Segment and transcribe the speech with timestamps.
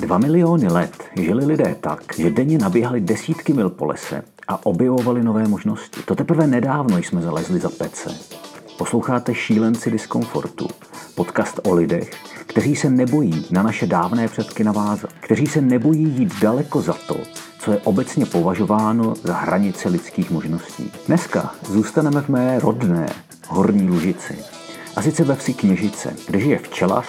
[0.00, 5.22] Dva miliony let žili lidé tak, že denně nabíhali desítky mil po lese a objevovali
[5.22, 6.02] nové možnosti.
[6.02, 8.10] To teprve nedávno jsme zalezli za pece.
[8.78, 10.68] Posloucháte Šílenci diskomfortu,
[11.14, 12.10] podcast o lidech,
[12.46, 17.16] kteří se nebojí na naše dávné předky navázat, kteří se nebojí jít daleko za to,
[17.58, 20.92] co je obecně považováno za hranice lidských možností.
[21.06, 23.06] Dneska zůstaneme v mé rodné
[23.48, 24.38] Horní Lužici.
[24.96, 27.06] A sice ve vsi Kněžice, kde žije včelař,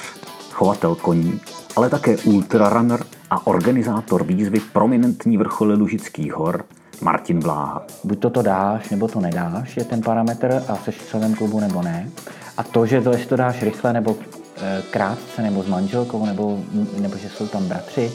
[0.61, 1.41] chovatel koní,
[1.75, 2.99] ale také ultrarunner
[3.29, 6.65] a organizátor výzvy Prominentní vrcholy Lužických hor
[7.01, 7.85] Martin Bláha.
[8.03, 11.81] Buď to to dáš, nebo to nedáš, je ten parametr a jsi členem klubu nebo
[11.81, 12.09] ne.
[12.57, 14.15] A to, že to, to dáš rychle nebo
[14.61, 16.59] e, krátce, nebo s manželkou, nebo,
[17.01, 18.11] nebo že jsou tam bratři,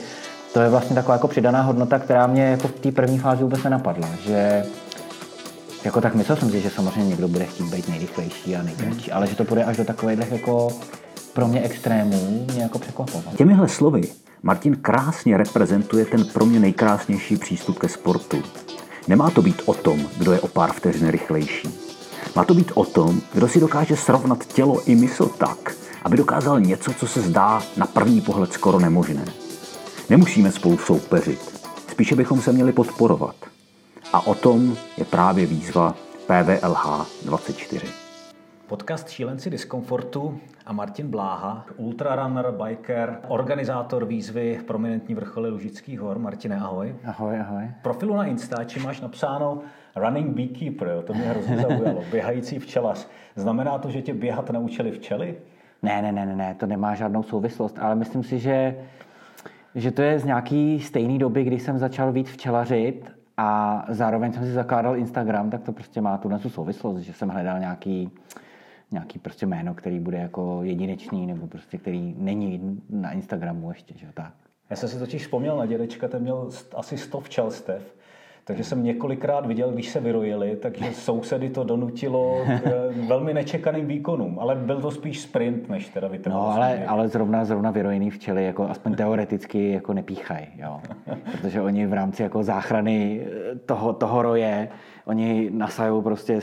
[0.52, 3.62] to je vlastně taková jako přidaná hodnota, která mě jako v té první fázi vůbec
[3.62, 4.64] nenapadla, že
[5.84, 9.26] jako tak myslel jsem si, že samozřejmě někdo bude chtít být nejrychlejší a nejkratší, ale
[9.26, 10.68] že to bude až do takových jako
[11.36, 13.36] pro mě extrémů mě jako překvapovat.
[13.36, 14.02] Těmihle slovy
[14.42, 18.42] Martin krásně reprezentuje ten pro mě nejkrásnější přístup ke sportu.
[19.08, 21.68] Nemá to být o tom, kdo je o pár vteřin rychlejší.
[22.36, 26.60] Má to být o tom, kdo si dokáže srovnat tělo i mysl tak, aby dokázal
[26.60, 29.24] něco, co se zdá na první pohled skoro nemožné.
[30.10, 31.40] Nemusíme spolu soupeřit,
[31.90, 33.36] spíše bychom se měli podporovat.
[34.12, 35.94] A o tom je právě výzva
[36.26, 38.05] PVLH 24.
[38.66, 46.18] Podcast Šílenci diskomfortu a Martin Bláha, ultrarunner, biker, organizátor výzvy Prominentní vrcholy Lužických hor.
[46.18, 46.94] Martine, ahoj.
[47.04, 47.64] Ahoj, ahoj.
[47.78, 49.60] V profilu na Instači máš napsáno
[49.96, 53.08] Running Beekeeper, jo, to mě hrozně zaujalo, běhající včelař.
[53.36, 55.36] Znamená to, že tě běhat naučili včely?
[55.82, 58.76] Ne, ne, ne, ne, to nemá žádnou souvislost, ale myslím si, že,
[59.74, 64.44] že to je z nějaký stejný doby, kdy jsem začal víc včelařit a zároveň jsem
[64.44, 68.10] si zakládal Instagram, tak to prostě má tu souvislost, že jsem hledal nějaký
[68.90, 74.06] nějaký prostě jméno, který bude jako jedinečný, nebo prostě který není na Instagramu ještě, že
[74.14, 74.32] tak.
[74.70, 77.94] Já jsem si totiž vzpomněl na dědečka, ten měl asi 100 včelstev,
[78.44, 84.38] takže jsem několikrát viděl, když se vyrojili, takže sousedy to donutilo k velmi nečekaným výkonům,
[84.38, 86.56] ale byl to spíš sprint, než teda vytrvalost.
[86.56, 90.80] No, ale, ale zrovna, zrovna vyrojený včely jako aspoň teoreticky jako nepíchají, jo.
[91.32, 94.68] Protože oni v rámci jako záchrany eh, toho, toho roje,
[95.04, 96.40] oni nasajou prostě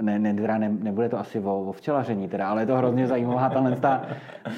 [0.00, 3.06] ne, ne, teda ne, nebude to asi o, o včelaření, teda, ale je to hrozně
[3.06, 3.50] zajímavá,
[3.80, 4.02] ta,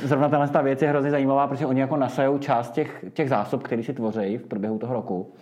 [0.03, 3.63] zrovna tahle ta věc je hrozně zajímavá, protože oni jako nasajou část těch, těch zásob,
[3.63, 5.33] které si tvoří v průběhu toho roku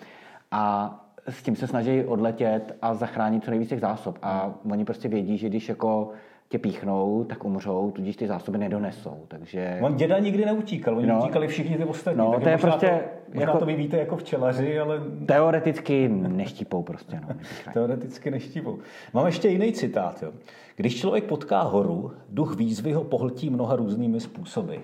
[0.50, 0.94] a
[1.28, 4.18] s tím se snaží odletět a zachránit co nejvíc těch zásob.
[4.22, 6.10] A oni prostě vědí, že když jako
[6.52, 9.24] tě píchnou, tak umřou, tudíž ty zásoby nedonesou.
[9.28, 9.78] Takže...
[9.82, 12.18] On děda nikdy neutíkal, oni no, utíkali všichni ty ostatní.
[12.18, 12.86] No, to je prostě...
[12.86, 15.00] To, možná jako, to vy víte jako včelaři, ale...
[15.26, 17.20] Teoreticky neštípou prostě.
[17.28, 17.34] No,
[17.72, 18.78] teoreticky neštípou.
[19.14, 20.22] Mám ještě jiný citát.
[20.22, 20.32] Jo.
[20.76, 24.76] Když člověk potká horu, duch výzvy ho pohltí mnoha různými způsoby.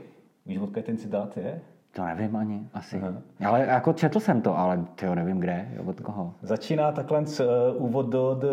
[0.47, 1.61] Víš, odkud ten citát je?
[1.97, 3.01] To nevím ani, asi.
[3.01, 3.13] Aha.
[3.47, 6.35] Ale jako četl jsem to, ale tyjo, nevím kde, od koho.
[6.43, 7.47] Začíná takhle z uh,
[7.77, 8.47] úvod do the,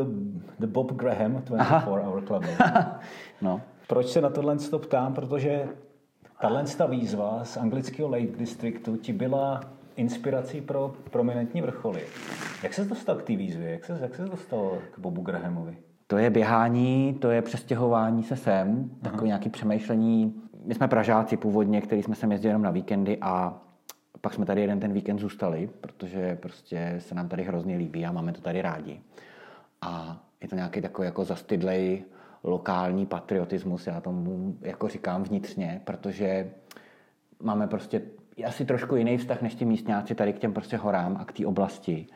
[0.60, 1.86] the Bob Graham 24 Aha.
[1.88, 2.44] Hour Club.
[3.42, 3.62] no.
[3.88, 5.14] Proč se na tohle to ptám?
[5.14, 5.66] Protože
[6.42, 9.62] tahle výzva z anglického Lake Districtu ti byla
[9.96, 12.02] inspirací pro prominentní vrcholy.
[12.64, 13.72] Jak se dostal k té výzvě?
[13.72, 15.78] Jak se, jak se dostal k Bobu Grahamovi?
[16.08, 21.82] To je běhání, to je přestěhování se sem, takové nějaké přemýšlení my jsme Pražáci původně,
[21.82, 23.62] který jsme sem jezdili jenom na víkendy a
[24.22, 28.12] pak jsme tady jeden ten víkend zůstali, protože prostě se nám tady hrozně líbí a
[28.12, 29.02] máme to tady rádi.
[29.82, 32.04] A je to nějaký takový jako zastydlej
[32.44, 36.52] lokální patriotismus, já tomu jako říkám vnitřně, protože
[37.40, 38.02] máme prostě
[38.46, 41.46] asi trošku jiný vztah než ti místňáci tady k těm prostě horám a k té
[41.46, 42.08] oblasti.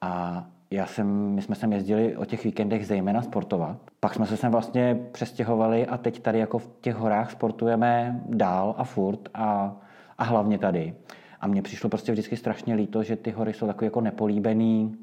[0.00, 3.78] A já jsem, my jsme sem jezdili o těch víkendech zejména sportovat.
[4.00, 8.74] Pak jsme se sem vlastně přestěhovali a teď tady jako v těch horách sportujeme dál
[8.78, 9.76] a furt a,
[10.18, 10.94] a hlavně tady.
[11.40, 14.96] A mně přišlo prostě vždycky strašně líto, že ty hory jsou takový jako nepolíbený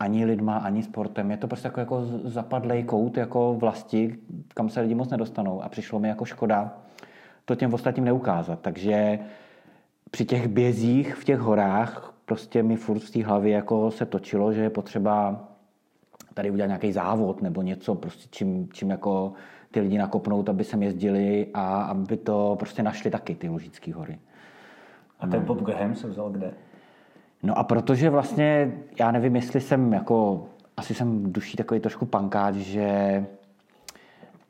[0.00, 1.30] ani lidma, ani sportem.
[1.30, 4.18] Je to prostě jako, jako zapadlej kout jako vlasti,
[4.54, 5.62] kam se lidi moc nedostanou.
[5.62, 6.78] A přišlo mi jako škoda
[7.44, 8.60] to těm ostatním neukázat.
[8.60, 9.18] Takže
[10.10, 14.52] při těch bězích v těch horách prostě mi furt v té hlavě jako se točilo,
[14.52, 15.44] že je potřeba
[16.34, 19.32] tady udělat nějaký závod nebo něco, prostě čím, čím jako
[19.70, 24.18] ty lidi nakopnout, aby sem jezdili a aby to prostě našli taky ty Lužické hory.
[25.20, 26.54] A ten Bob Graham se vzal kde?
[27.42, 30.46] No a protože vlastně, já nevím, jestli jsem jako,
[30.76, 33.26] asi jsem duší takový trošku pankáč, že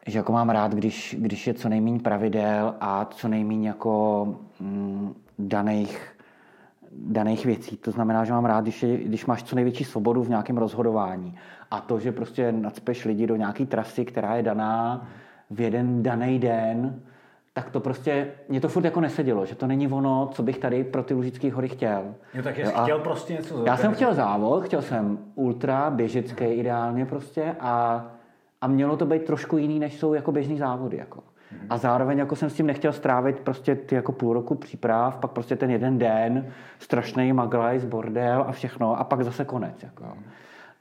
[0.06, 4.26] že jako mám rád, když, když je co nejméně pravidel a co nejméně jako
[4.60, 6.15] mm, daných
[6.92, 7.76] daných věcí.
[7.76, 11.38] To znamená, že mám rád, když, je, když máš co největší svobodu v nějakém rozhodování.
[11.70, 15.08] A to, že prostě nadspeš lidi do nějaké trasy, která je daná
[15.50, 17.02] v jeden daný den,
[17.52, 20.84] tak to prostě, mě to furt jako nesedělo, že to není ono, co bych tady
[20.84, 22.02] pro ty Lužické hory chtěl.
[22.34, 27.06] Jo, takže jsi chtěl prostě něco Já jsem chtěl závod, chtěl jsem ultra, běžecký ideálně
[27.06, 28.06] prostě a,
[28.60, 30.96] a mělo to být trošku jiný, než jsou jako běžný závody.
[30.96, 31.22] Jako.
[31.70, 35.30] A zároveň jako jsem s tím nechtěl strávit prostě ty jako půl roku příprav, pak
[35.30, 36.46] prostě ten jeden den,
[36.78, 39.82] strašný maglajs, bordel a všechno a pak zase konec.
[39.82, 40.04] Jako.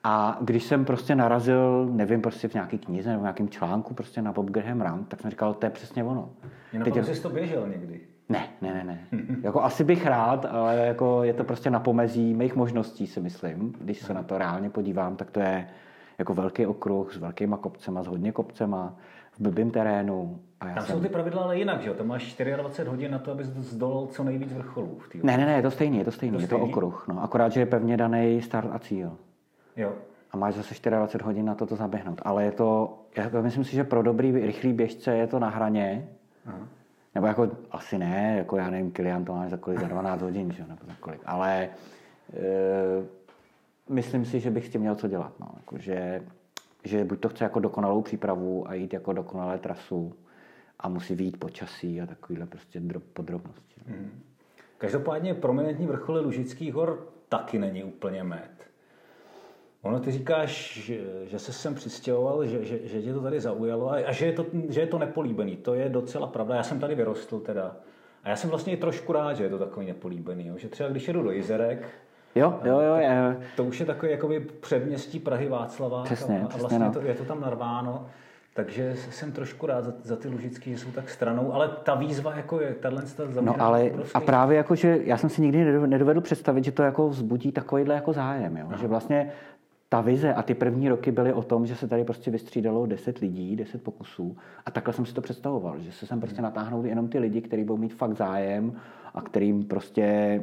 [0.04, 4.22] A když jsem prostě narazil, nevím, prostě v nějaký knize nebo v nějakém článku prostě
[4.22, 6.30] na Bob Graham Run, tak jsem říkal, to je přesně ono.
[6.74, 8.02] Jenom Teď jsi to běžel někdy?
[8.30, 9.00] Ne, ne, ne, ne.
[9.42, 13.74] jako asi bych rád, ale jako je to prostě na pomezí mých možností, si myslím.
[13.82, 15.68] Když se na to reálně podívám, tak to je
[16.18, 18.96] jako velký okruh s velkýma kopcema, s hodně kopcema,
[19.38, 20.40] v blbým terénu.
[20.60, 20.96] A já Tam jsem...
[20.96, 21.94] jsou ty pravidla ale jinak, že jo?
[21.94, 25.00] Tam máš 24 hodin na to, abys zdolal co nejvíc vrcholů.
[25.00, 27.06] V ne, ne, ne, je to stejný, je to stejný, to je to okruh.
[27.08, 29.18] No, akorát, že je pevně daný start a cíl.
[29.78, 29.94] Jo.
[30.32, 32.22] A máš zase 24 hodin na to to zaběhnout.
[32.26, 36.08] Ale je to, já myslím si, že pro dobrý, rychlý běžce je to na hraně.
[36.46, 36.68] Aha.
[37.16, 40.52] Nebo jako asi ne, jako já nevím, Kilian to máš za kolik, za 12 hodin,
[40.52, 40.62] že?
[40.68, 41.22] nebo za kolik.
[41.26, 41.70] Ale e,
[43.90, 45.34] myslím si, že bych s tím měl co dělat.
[45.40, 45.48] No.
[45.58, 46.24] Jako, že,
[46.86, 50.14] že buď to chce jako dokonalou přípravu a jít jako dokonalé trasu
[50.80, 52.82] a musí výjít počasí a takovýhle prostě
[53.14, 53.82] podrobnosti.
[53.88, 54.22] Hmm.
[54.78, 58.70] Každopádně prominentní vrcholy Lužických hor taky není úplně met.
[59.82, 63.92] Ono ty říkáš, že, že se sem přistěhoval, že, že, že tě to tady zaujalo
[63.92, 65.58] a, a že, je to, že je to nepolíbený.
[65.58, 66.56] To je docela pravda.
[66.56, 67.78] Já jsem tady vyrostl teda.
[68.24, 70.48] A já jsem vlastně i trošku rád, že je to takový nepolíbený.
[70.48, 70.58] Jo?
[70.58, 71.90] Že třeba když jedu do Jizerek,
[72.36, 72.96] Jo, jo, jo.
[72.96, 73.38] Je.
[73.56, 76.04] To už je takový jakoby předměstí Prahy Václava.
[76.04, 76.92] Přesně, a, a vlastně no.
[76.92, 78.06] to, je to tam narváno.
[78.54, 82.36] Takže jsem trošku rád za, za ty lužický, že jsou tak stranou, ale ta výzva
[82.36, 86.22] jako je, tahle ta No ale a právě jako, že já jsem si nikdy nedovedl
[86.22, 88.68] představit, že to jako vzbudí takovýhle jako zájem, jo?
[88.80, 89.32] že vlastně
[89.90, 93.18] ta vize a ty první roky byly o tom, že se tady prostě vystřídalo 10
[93.18, 97.08] lidí, 10 pokusů a takhle jsem si to představoval, že se sem prostě natáhnou jenom
[97.08, 98.74] ty lidi, kteří budou mít fakt zájem
[99.14, 100.42] a kterým prostě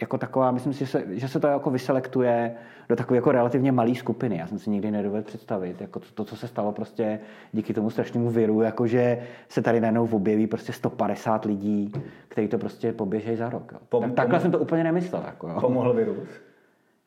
[0.00, 2.54] jako taková, myslím si, že se, že se to jako vyselektuje
[2.88, 4.36] do takové jako relativně malé skupiny.
[4.36, 7.20] Já jsem si nikdy nedovedl představit, jako to, to, co se stalo prostě
[7.52, 11.92] díky tomu strašnému viru, jakože se tady najednou objeví prostě 150 lidí,
[12.28, 13.72] kteří to prostě poběžejí za rok.
[13.72, 13.78] Jo.
[13.88, 15.22] Pom- Takhle pom- jsem to úplně nemyslel.
[15.26, 15.60] Jako, jo.
[15.60, 16.28] Pomohl virus?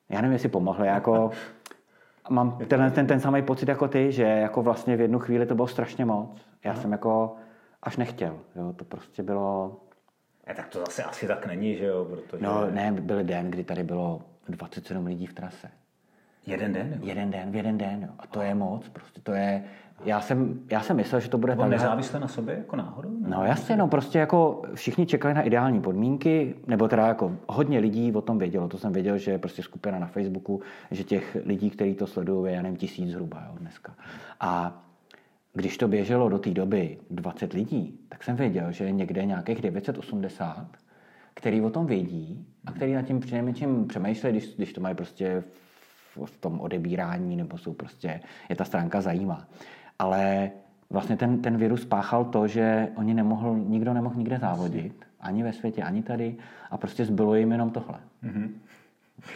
[0.10, 0.84] Já nevím, jestli pomohl.
[0.84, 1.32] Jako,
[2.30, 5.56] mám ten, ten, ten samý pocit jako ty, že jako vlastně v jednu chvíli to
[5.56, 6.46] bylo strašně moc.
[6.64, 6.82] Já no.
[6.82, 7.36] jsem jako
[7.84, 8.38] až nechtěl.
[8.56, 9.78] Jo, to prostě bylo...
[10.48, 12.06] A tak to zase asi tak není, že jo?
[12.06, 12.44] Protože...
[12.44, 15.68] No ne, byl den, kdy tady bylo 27 lidí v trase.
[16.46, 16.94] Jeden den?
[16.94, 17.08] Jo?
[17.08, 18.02] Jeden den, v jeden den.
[18.02, 18.10] Jo.
[18.20, 18.90] A to je moc.
[18.90, 19.64] Prostě to je,
[20.06, 21.56] já jsem, já jsem myslel, že to bude...
[21.56, 23.10] Bylo nezávisle na sobě, jako náhodou?
[23.28, 28.14] No jasně, no prostě jako všichni čekali na ideální podmínky, nebo teda jako hodně lidí
[28.14, 28.68] o tom vědělo.
[28.68, 30.62] To jsem věděl, že je prostě skupina na Facebooku,
[30.92, 33.94] že těch lidí, kteří to sledují, je, já nevím, tisíc zhruba jo, dneska.
[34.40, 34.82] A
[35.54, 39.62] když to běželo do té doby 20 lidí, tak jsem věděl, že je někde nějakých
[39.62, 40.68] 980,
[41.34, 45.44] který o tom vědí a který nad tím přinejmenším přemýšlí, když, když to mají prostě
[46.16, 49.48] v, v tom odebírání nebo jsou prostě, je ta stránka zajímá
[50.02, 50.52] ale
[50.90, 55.54] vlastně ten, ten virus páchal to, že oni nemohl, nikdo nemohl nikde závodit, ani ve
[55.54, 56.36] světě, ani tady
[56.72, 58.00] a prostě zbylo jim jenom tohle.
[58.24, 58.50] Mm-hmm.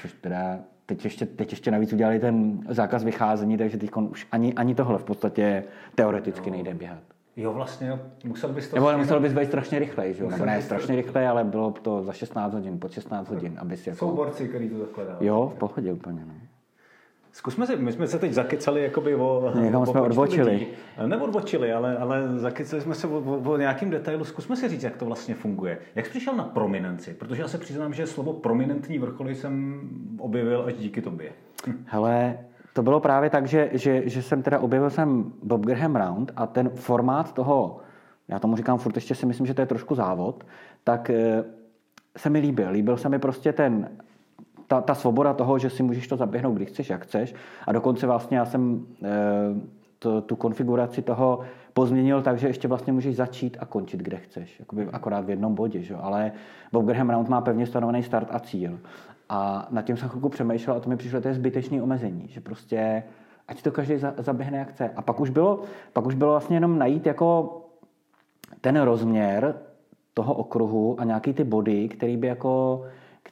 [0.02, 4.54] Což teda teď ještě, teď ještě navíc udělali ten zákaz vycházení, takže teď už ani,
[4.54, 5.64] ani tohle v podstatě
[5.96, 7.00] teoreticky nejde běhat.
[7.38, 8.00] Jo, vlastně, jo.
[8.26, 8.76] musel bys to...
[8.76, 10.30] Nebo musel bys být strašně rychlej, že jo?
[10.30, 13.90] Nebo ne, strašně rychlej, ale bylo to za 16 hodin, pod 16 hodin, aby si
[13.90, 14.00] jako...
[14.00, 15.26] Jsou borci, kteří to dávali.
[15.26, 16.34] Jo, v pohodě úplně, no.
[17.36, 19.52] Zkusme si, my jsme se teď zakecali jakoby o...
[19.60, 20.52] Někam o jsme odbočili.
[20.52, 20.68] Lidí.
[21.06, 24.26] Neodbočili, ale, ale zakecali jsme se o, o, o, nějakým detailu.
[24.26, 25.78] Zkusme si říct, jak to vlastně funguje.
[25.96, 27.14] Jak jsi přišel na prominenci?
[27.14, 29.82] Protože já se přiznám, že slovo prominentní vrcholy jsem
[30.18, 31.32] objevil až díky tobě.
[31.68, 31.86] Hm.
[31.86, 32.38] Hele,
[32.74, 36.48] to bylo právě tak, že, že, že jsem teda objevil jsem Bob Graham Round a
[36.48, 37.80] ten formát toho,
[38.28, 40.44] já tomu říkám furt ještě si myslím, že to je trošku závod,
[40.84, 41.44] tak eh,
[42.18, 42.70] se mi líbil.
[42.70, 43.90] Líbil se mi prostě ten
[44.68, 47.36] ta, ta svoboda toho, že si můžeš to zaběhnout, kdy chceš, jak chceš.
[47.68, 49.10] A dokonce vlastně já jsem e,
[50.00, 51.40] to, tu konfiguraci toho
[51.74, 54.60] pozměnil tak, že ještě vlastně můžeš začít a končit, kde chceš.
[54.60, 55.82] Jakoby akorát v jednom bodě.
[55.82, 55.96] Že?
[55.96, 56.32] Ale
[56.72, 58.80] Bob Graham Round má pevně stanovený start a cíl.
[59.30, 62.28] A nad tím jsem chvilku přemýšlel a to mi přišlo, to je zbytečné omezení.
[62.28, 63.04] Že prostě
[63.48, 64.90] ať to každý zaběhne, jak chce.
[64.96, 65.62] A pak už bylo,
[65.94, 67.62] pak už bylo vlastně jenom najít jako
[68.62, 69.56] ten rozměr
[70.14, 72.84] toho okruhu a nějaký ty body, který by jako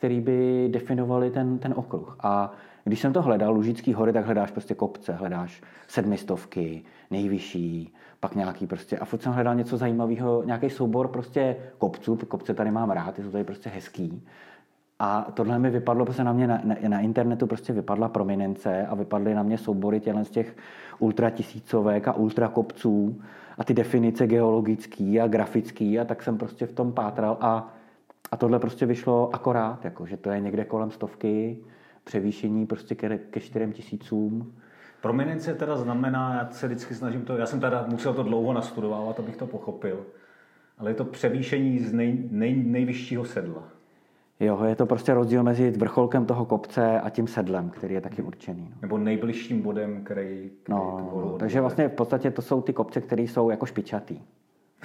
[0.04, 2.18] který by definovali ten, ten okruh.
[2.24, 2.52] A
[2.84, 8.68] když jsem to hledal, Lužický hory, tak hledáš prostě kopce, hledáš sedmistovky, nejvyšší, pak nějaký
[8.68, 13.20] prostě, a furt jsem hledal něco zajímavého, nějaký soubor prostě kopců, kopce tady mám rád,
[13.20, 14.24] jsou tady prostě hezký.
[15.00, 18.96] A tohle mi vypadlo prostě na mě, na, na, na internetu prostě vypadla prominence a
[18.96, 20.56] vypadly na mě soubory tělen z těch
[21.00, 23.22] ultratisícovek a ultrakopců
[23.58, 27.74] a ty definice geologický a grafický a tak jsem prostě v tom pátral a,
[28.34, 31.58] a tohle prostě vyšlo akorát, jako, že to je někde kolem stovky,
[32.04, 34.54] převýšení prostě ke, ke čtyřem tisícům.
[35.02, 39.20] Prominence teda znamená, já se vždycky snažím to, já jsem teda musel to dlouho nastudovávat,
[39.20, 40.06] abych to pochopil,
[40.78, 43.64] ale je to převýšení z nej, nej, nejvyššího sedla.
[44.40, 48.22] Jo, je to prostě rozdíl mezi vrcholkem toho kopce a tím sedlem, který je taky
[48.22, 48.68] určený.
[48.70, 48.78] No.
[48.82, 53.02] Nebo nejbližším bodem, který, který no, horu Takže vlastně v podstatě to jsou ty kopce,
[53.02, 54.20] které jsou jako špičatý.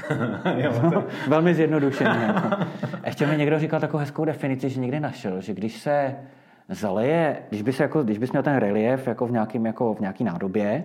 [1.28, 2.34] Velmi zjednodušeně.
[3.06, 6.16] Ještě mi někdo říkal takovou hezkou definici, že někdy našel, že když se
[6.68, 10.24] zaleje, když bys, jako, když bys měl ten relief jako v, nějakým, jako v nějaký
[10.24, 10.84] nádobě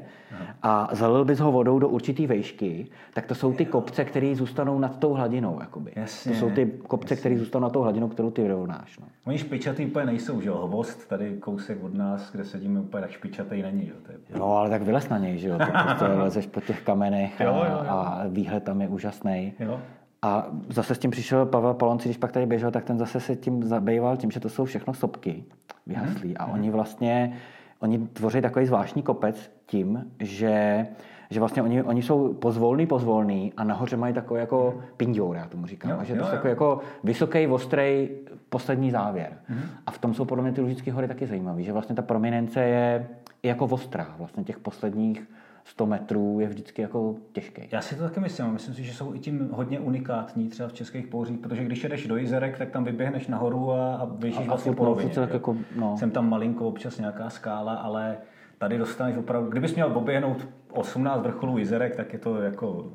[0.61, 4.79] a zalil bys ho vodou do určitý vejšky, tak to jsou ty kopce, které zůstanou
[4.79, 5.57] nad tou hladinou.
[5.59, 5.91] Jakoby.
[5.95, 8.99] Jasně, to jsou ty kopce, které zůstanou nad tou hladinou, kterou ty vyrovnáš.
[8.99, 9.05] No.
[9.25, 10.67] Oni špičatý úplně nejsou, že jo?
[10.67, 13.95] Hvost tady kousek od nás, kde sedíme, úplně tak špičatý není, jo?
[14.05, 14.39] To je...
[14.39, 15.57] No, ale tak vylez na něj, že jo?
[15.57, 17.89] To prostě lezeš po těch kamenech a, jo, jo, jo.
[17.89, 19.53] a výhled tam je úžasný.
[19.59, 19.79] Jo.
[20.23, 23.35] A zase s tím přišel Pavel Polonci, když pak tady běžel, tak ten zase se
[23.35, 25.43] tím zabýval tím, že to jsou všechno sopky
[25.87, 26.27] vyhaslí.
[26.27, 26.37] Hmm.
[26.39, 27.37] A oni vlastně,
[27.79, 30.87] oni tvoří takový zvláštní kopec tím, že
[31.29, 34.85] že vlastně oni, oni jsou pozvolný, pozvolný a nahoře mají takový jako hmm.
[34.97, 35.91] pindour, já tomu říkám.
[35.91, 38.09] Jo, a že jo, to je takový jako vysoký, ostrý
[38.49, 39.33] poslední závěr.
[39.47, 39.61] Hmm.
[39.85, 42.63] A v tom jsou podle mě ty Lužické hory taky zajímavé, že vlastně ta prominence
[42.63, 43.07] je
[43.43, 45.27] jako ostrá, vlastně těch posledních
[45.65, 47.61] 100 metrů je vždycky jako těžký.
[47.71, 48.51] Já si to taky myslím.
[48.51, 52.07] Myslím si, že jsou i tím hodně unikátní třeba v českých pouřích, protože když jedeš
[52.07, 55.11] do Jizerek, tak tam vyběhneš nahoru a, a běžíš vlastně po rovině.
[55.33, 55.97] Jako, no.
[55.97, 58.17] Jsem tam malinko občas nějaká skála, ale
[58.57, 62.91] tady dostaneš opravdu, kdybys měl oběhnout 18 vrcholů Jizerek, tak je to jako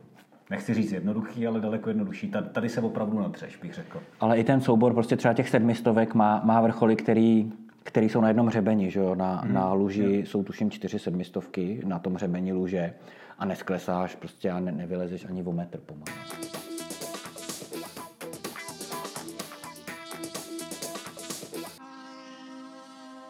[0.50, 2.32] nechci říct jednoduchý, ale daleko jednodušší.
[2.52, 4.00] Tady se opravdu natřeš, bych řekl.
[4.20, 7.52] Ale i ten soubor prostě třeba těch sedmistovek má, má vrcholy, který
[7.88, 9.14] který jsou na jednom hřebeni, že jo?
[9.14, 9.54] Na, hmm.
[9.54, 10.26] na luži hmm.
[10.26, 12.94] jsou tuším čtyři sedmistovky na tom hřebeni luže
[13.38, 16.04] a nesklesáš prostě a ne, nevylezeš ani o metr pomalu.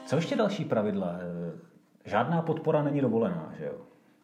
[0.06, 1.16] Co ještě další pravidla?
[2.04, 3.74] Žádná podpora není dovolená, že jo?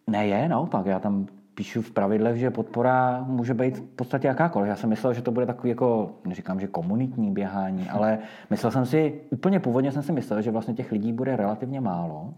[0.07, 0.87] Ne, je, naopak.
[0.87, 4.68] Já tam píšu v pravidlech, že podpora může být v podstatě jakákoliv.
[4.68, 8.18] Já jsem myslel, že to bude takový jako, neříkám, že komunitní běhání, ale
[8.50, 12.34] myslel jsem si, úplně původně jsem si myslel, že vlastně těch lidí bude relativně málo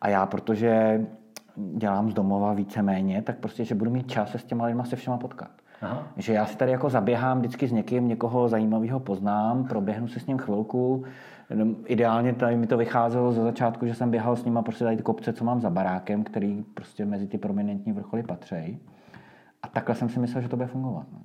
[0.00, 1.00] a já, protože
[1.56, 4.96] dělám z domova víceméně, tak prostě, že budu mít čas se s těma lidma se
[4.96, 5.50] všema potkat.
[5.82, 6.02] Aha.
[6.16, 10.26] Že já si tady jako zaběhám vždycky s někým, někoho zajímavého poznám, proběhnu si s
[10.26, 11.04] ním chvilku,
[11.86, 15.02] Ideálně tady mi to vycházelo ze začátku, že jsem běhal s nima prostě tady ty
[15.02, 18.80] kopce, co mám za barákem, který prostě mezi ty prominentní vrcholy patří.
[19.62, 21.06] A takhle jsem si myslel, že to bude fungovat.
[21.12, 21.18] No.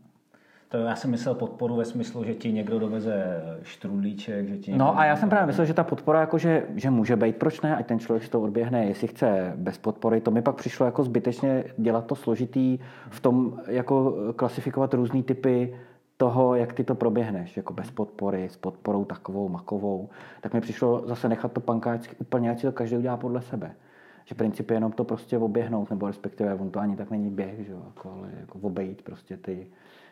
[0.72, 5.00] To já jsem myslel podporu ve smyslu, že ti někdo doveze štrudlíček, že ti No
[5.00, 7.76] a já jsem právě myslel, že ta podpora jako, že, že může být, proč ne,
[7.76, 10.22] ať ten člověk si to odběhne, jestli chce bez podpory.
[10.22, 15.76] To mi pak přišlo jako zbytečně dělat to složitý v tom, jako klasifikovat různé typy
[16.22, 20.10] toho, jak ty to proběhneš, jako bez podpory, s podporou takovou, makovou,
[20.42, 23.72] tak mi přišlo zase nechat to pankáčky úplně, ať si to každý udělá podle sebe.
[24.26, 27.66] Že princip je jenom to prostě oběhnout, nebo respektive on to ani tak není běh,
[27.66, 29.68] že jo, jako, ale jako obejít prostě ty,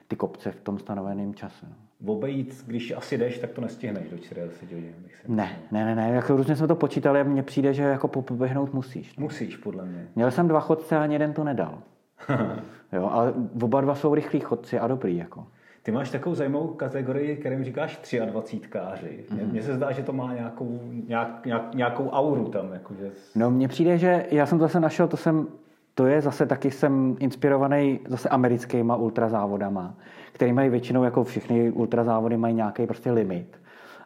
[0.07, 1.65] ty kopce v tom stanoveném čase.
[2.01, 2.13] No.
[2.13, 4.95] Obejít, když asi jdeš, tak to nestihneš do 40 hodin.
[5.27, 8.73] Ne, ne, ne, ne, jako různě jsme to počítali a mně přijde, že jako poběhnout
[8.73, 9.17] musíš.
[9.17, 9.23] No.
[9.23, 10.07] Musíš, podle mě.
[10.15, 11.81] Měl jsem dva chodce a ani jeden to nedal.
[12.93, 15.47] jo, ale oba dva jsou rychlí chodci a dobrý, jako.
[15.89, 19.25] Ty máš takovou zajímavou kategorii, kterým říkáš 23 káři.
[19.29, 19.51] Mm-hmm.
[19.51, 22.73] Mně se zdá, že to má nějakou, nějak, nějak, nějakou auru tam.
[22.73, 23.11] Jakože...
[23.35, 25.47] No mně přijde, že já jsem zase našel, to jsem
[25.95, 29.95] to je zase taky jsem inspirovaný zase americkýma ultrazávodama,
[30.31, 33.58] který mají většinou, jako všechny ultrazávody, mají nějaký prostě limit.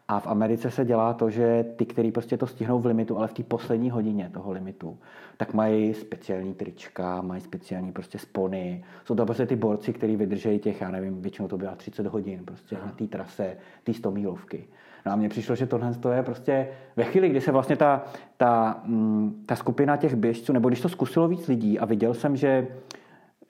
[0.08, 3.28] A v Americe se dělá to, že ty, kteří prostě to stihnou v limitu, ale
[3.28, 4.98] v té poslední hodině toho limitu,
[5.38, 8.84] tak mají speciální trička, mají speciální prostě spony.
[9.06, 12.46] Jsou to prostě ty borci, kteří vydrží těch, já nevím, většinou to byla 30 hodin
[12.46, 14.68] prostě na té trase, té 100 mílovky.
[15.06, 18.04] No a mně přišlo, že tohle je prostě ve chvíli, kdy se vlastně ta,
[18.38, 22.36] ta, mm, ta skupina těch běžců, nebo když to zkusilo víc lidí a viděl jsem,
[22.36, 22.68] že,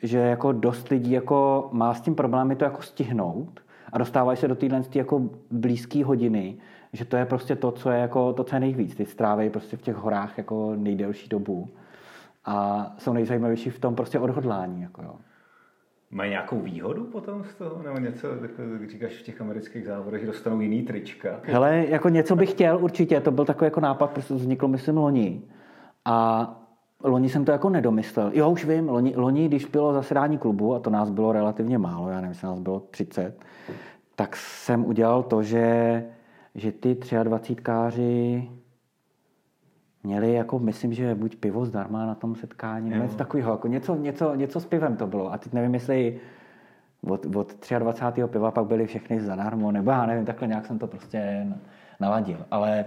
[0.04, 3.60] že jako dost lidí jako má s tím problémy to jako stihnout,
[3.94, 6.56] a dostávají se do téhle jako blízké hodiny,
[6.94, 8.96] že to je prostě to, co je jako to, co je nejvíc.
[8.96, 11.70] Ty strávejí prostě v těch horách jako nejdelší dobu
[12.46, 14.82] a jsou nejzajímavější v tom prostě odhodlání.
[14.82, 15.16] Jako jo.
[16.12, 17.84] Mají nějakou výhodu potom z toho?
[17.84, 21.40] Nebo něco, jak říkáš v těch amerických závodech, že dostanou jiný trička?
[21.44, 25.42] Hele, jako něco bych chtěl určitě, to byl takový jako nápad, prostě vzniklo myslím loni.
[26.06, 26.48] A
[27.04, 28.32] loni jsem to jako nedomyslel.
[28.34, 32.10] Jo, už vím, loni, loni, když bylo zasedání klubu, a to nás bylo relativně málo,
[32.10, 33.46] já nevím, jestli nás bylo 30,
[34.16, 36.04] tak jsem udělal to, že
[36.56, 38.50] že ty 23káři
[40.04, 43.96] měli jako, myslím, že buď pivo zdarma na tom setkání, nebo něco takového, jako něco,
[43.96, 45.34] něco, něco s pivem to bylo.
[45.34, 46.20] A teď nevím, jestli
[47.10, 48.22] od, od 23.
[48.28, 51.48] piva pak byly všechny zadarmo, nebo já nevím, takhle nějak jsem to prostě
[52.00, 52.46] naladil.
[52.52, 52.86] Ale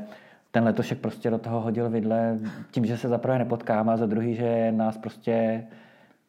[0.56, 2.38] ten letošek prostě do toho hodil vidle
[2.70, 5.66] tím, že se zaprvé nepotkáme a za druhý, že nás prostě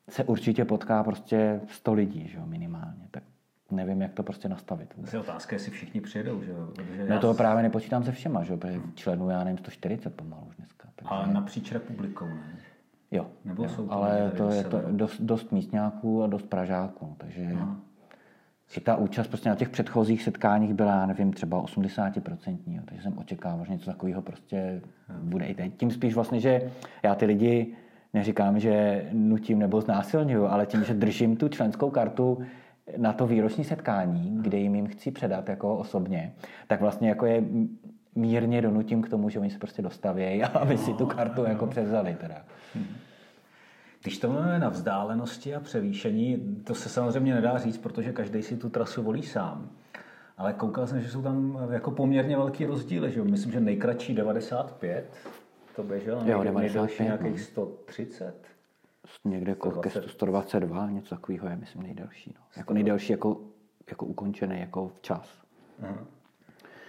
[0.09, 3.07] se určitě potká prostě 100 lidí, že jo, minimálně.
[3.11, 3.23] Tak
[3.71, 4.93] nevím, jak to prostě nastavit.
[5.11, 6.69] To je otázka, jestli všichni přijedou, že jo?
[7.09, 7.19] No já...
[7.19, 10.89] to právě nepočítám se všema, že jo, protože členů já nevím 140 pomalu už dneska.
[10.95, 11.09] Takže...
[11.09, 12.55] Ale napříč republikou, ne?
[13.11, 17.15] Jo, Nebo jo jsou to ale to je to dost, dost místňáků a dost pražáků,
[17.17, 17.77] takže no.
[18.75, 23.17] I ta účast prostě na těch předchozích setkáních byla, já nevím, třeba 80%, takže jsem
[23.17, 25.15] očekával, že něco takového prostě no.
[25.21, 25.73] bude i teď.
[25.77, 26.71] Tím spíš vlastně, že
[27.03, 27.73] já ty lidi
[28.13, 32.39] neříkám, že nutím nebo znásilňuju, ale tím, že držím tu členskou kartu,
[32.97, 36.33] na to výroční setkání, kde jim jim chci předat jako osobně,
[36.67, 37.43] tak vlastně jako je
[38.15, 41.67] mírně donutím k tomu, že oni se prostě dostavějí a aby si tu kartu jako
[41.67, 42.35] převzali teda.
[44.07, 48.57] Když to máme na vzdálenosti a převýšení, to se samozřejmě nedá říct, protože každý si
[48.57, 49.69] tu trasu volí sám.
[50.37, 53.11] Ale koukal jsem, že jsou tam jako poměrně velký rozdíly.
[53.11, 53.21] Že?
[53.23, 55.17] Myslím, že nejkratší 95
[55.75, 58.35] to běžel, jo, 95, nějakých 130.
[59.25, 60.09] No někde 120.
[60.09, 62.33] 122, něco takového je, myslím, nejdelší.
[62.35, 62.41] No.
[62.57, 63.41] Jako nejdelší jako,
[63.89, 65.29] jako ukončený, jako včas.
[65.83, 65.97] Aha.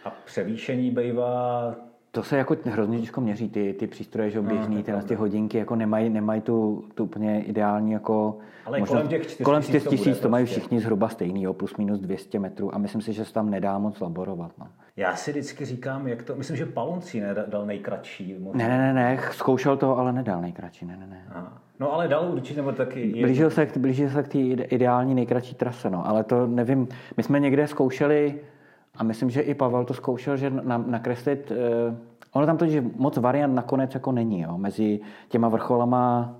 [0.04, 1.74] A převýšení bývá
[2.10, 5.58] to se jako hrozně těžko měří, ty, ty přístroje, že běžný, no, ty, ty hodinky
[5.58, 8.38] jako nemají, nemají tu, tu úplně ideální jako...
[8.66, 10.60] Ale možnost, kolem těch 4 kolem 4 tisíc to mají prostě.
[10.60, 13.78] všichni zhruba stejný, jo, plus minus 200 metrů a myslím si, že se tam nedá
[13.78, 14.52] moc laborovat.
[14.58, 14.66] No.
[14.96, 18.36] Já si vždycky říkám, jak to, myslím, že Palonci dal nejkratší.
[18.38, 18.68] Možná.
[18.68, 21.24] Ne, ne, ne, ne, zkoušel to, ale nedal nejkratší, ne, ne, ne.
[21.28, 21.62] Aha.
[21.80, 23.16] No ale dal určitě, nebo taky...
[23.16, 23.22] Je...
[23.22, 27.40] Blížil se, blížil se k té ideální nejkratší trase, no, ale to nevím, my jsme
[27.40, 28.40] někde zkoušeli,
[28.98, 31.96] a myslím, že i Pavel to zkoušel, že na, nakreslit, eh,
[32.32, 36.34] ono tam totiž moc variant nakonec jako není, jo, mezi těma vrcholama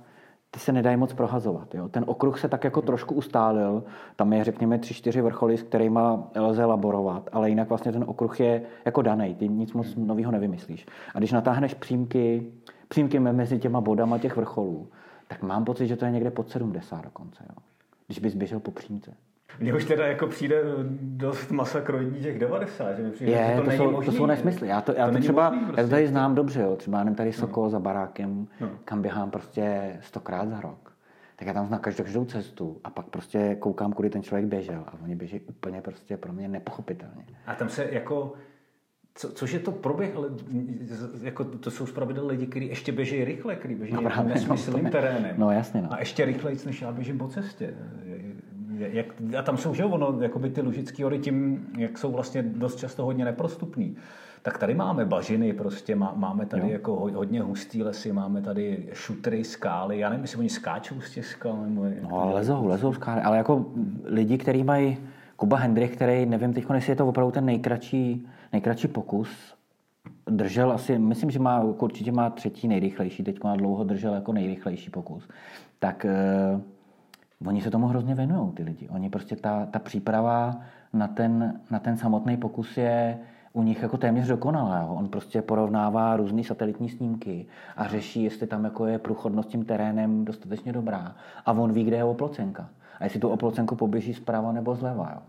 [0.50, 1.74] ty se nedají moc prohazovat.
[1.74, 1.88] Jo.
[1.88, 3.84] Ten okruh se tak jako trošku ustálil,
[4.16, 6.00] tam je řekněme tři, čtyři vrcholy, s kterými
[6.36, 10.86] lze laborovat, ale jinak vlastně ten okruh je jako daný, ty nic moc nového nevymyslíš.
[11.14, 12.52] A když natáhneš přímky,
[12.88, 14.88] přímky mezi těma bodama těch vrcholů,
[15.28, 17.54] tak mám pocit, že to je někde pod 70 dokonce, jo.
[18.06, 19.14] když bys běžel po přímce.
[19.60, 20.62] Mně už teda jako přijde
[21.00, 24.26] dost masakroidní těch 90, že mi přijde, je, že to, to, jsou, možný, to jsou
[24.26, 24.68] nesmysly.
[24.68, 25.80] Já to, já to, to třeba, možný, prostě.
[25.80, 26.76] já to tady znám dobře, jo.
[26.76, 27.70] třeba nevím, tady Sokol no.
[27.70, 28.70] za barákem, no.
[28.84, 30.92] kam běhám prostě stokrát za rok.
[31.36, 34.84] Tak já tam znám každou, každou cestu a pak prostě koukám, kudy ten člověk běžel
[34.86, 37.24] a oni běží úplně prostě pro mě nepochopitelně.
[37.46, 38.32] A tam se jako
[39.18, 40.16] co, což je to proběh,
[41.22, 44.90] jako to jsou zpravidel lidi, kteří ještě běží rychle, kteří běží no, právě, nesmyslným no,
[44.90, 45.34] terénem.
[45.36, 45.82] No jasně.
[45.82, 45.92] No.
[45.92, 47.74] A ještě rychleji, než já běžím po cestě.
[48.78, 49.06] Jak,
[49.38, 53.04] a tam jsou, že ono, jakoby ty lužické hory tím, jak jsou vlastně dost často
[53.04, 53.96] hodně neprostupný,
[54.42, 56.68] tak tady máme bažiny, prostě má, máme tady jo.
[56.68, 61.26] jako hodně hustý lesy, máme tady šutry, skály, já nevím, jestli oni skáčou z těch
[61.26, 61.56] skal.
[61.56, 63.66] Nebo no, ale lezou, lezou skály, ale jako
[64.04, 64.98] lidi, kteří mají
[65.36, 69.28] Kuba Hendrich, který, nevím teď, jestli je to opravdu ten nejkratší, nejkratší pokus,
[70.26, 74.90] držel asi, myslím, že má, určitě má třetí nejrychlejší, teď má dlouho držel jako nejrychlejší
[74.90, 75.28] pokus,
[75.78, 76.60] tak eh,
[77.46, 78.88] oni se tomu hrozně věnují, ty lidi.
[78.88, 80.60] Oni prostě ta, ta příprava
[80.92, 83.18] na ten, na ten samotný pokus je
[83.52, 84.80] u nich jako téměř dokonalá.
[84.80, 84.94] Jo.
[84.98, 87.46] On prostě porovnává různé satelitní snímky
[87.76, 91.14] a řeší, jestli tam jako je průchodnost tím terénem dostatečně dobrá.
[91.46, 92.68] A on ví, kde je oplocenka.
[93.00, 95.12] A jestli tu oplocenku poběží zprava nebo zleva.
[95.14, 95.22] Jo.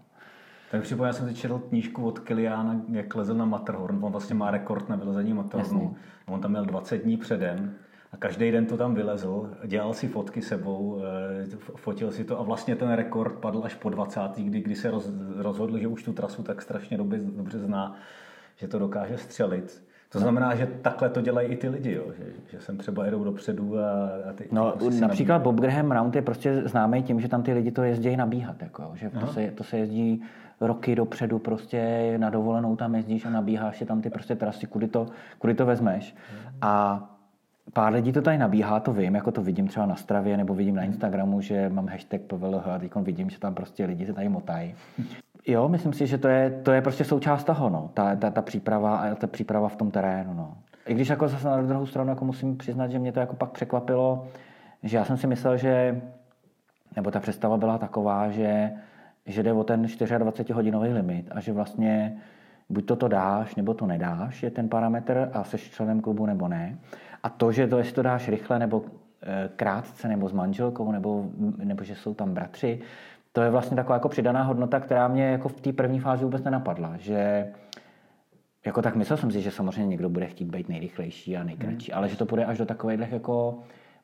[0.71, 4.05] Tak připomněl jsem si četl knížku od Kiliána, jak lezl na Matterhorn.
[4.05, 5.95] On vlastně má rekord na vylezení Matterhornu.
[6.27, 7.75] On tam měl 20 dní předem
[8.11, 11.01] a každý den to tam vylezl, dělal si fotky sebou,
[11.43, 14.43] eh, fotil si to a vlastně ten rekord padl až po 20.
[14.43, 17.95] kdy, kdy se roz, rozhodl, že už tu trasu tak strašně dobře, dobře zná,
[18.55, 19.83] že to dokáže střelit.
[20.11, 22.05] To znamená, že takhle to dělají i ty lidi, jo?
[22.17, 25.43] Že, že sem třeba jedou dopředu a, a ty, No ty například nabíhají.
[25.43, 28.91] Bob Graham Round je prostě známý tím, že tam ty lidi to jezdí nabíhat, jako,
[28.95, 30.23] že to se, to se jezdí
[30.61, 34.87] roky dopředu prostě na dovolenou tam jezdíš a nabíháš si tam ty prostě trasy, kudy
[34.87, 35.07] to,
[35.39, 36.15] kudy to vezmeš.
[36.61, 37.03] A
[37.73, 40.75] pár lidí to tady nabíhá, to vím, jako to vidím třeba na Stravě nebo vidím
[40.75, 44.29] na Instagramu, že mám hashtag PVLH a teď vidím, že tam prostě lidi se tady
[44.29, 44.75] motají.
[45.47, 47.89] Jo, myslím si, že to je, to je prostě součást toho, no.
[47.93, 50.33] ta, ta, ta příprava a ta příprava v tom terénu.
[50.33, 50.57] No.
[50.85, 53.49] I když jako zase na druhou stranu jako musím přiznat, že mě to jako pak
[53.49, 54.27] překvapilo,
[54.83, 56.01] že já jsem si myslel, že
[56.95, 58.71] nebo ta představa byla taková, že,
[59.25, 62.17] že jde o ten 24-hodinový limit a že vlastně
[62.69, 66.47] buď to to dáš, nebo to nedáš, je ten parametr a seš členem klubu nebo
[66.47, 66.77] ne.
[67.23, 68.83] A to, že to, jestli to dáš rychle nebo
[69.23, 72.81] eh, krátce, nebo s manželkou, nebo, nebo že jsou tam bratři,
[73.31, 76.43] to je vlastně taková jako přidaná hodnota, která mě jako v té první fázi vůbec
[76.43, 77.47] nenapadla, že
[78.65, 81.97] Jako tak myslel jsem si, že samozřejmě někdo bude chtít být nejrychlejší a nejkratší, hmm.
[81.97, 83.59] ale že to bude až do takových jako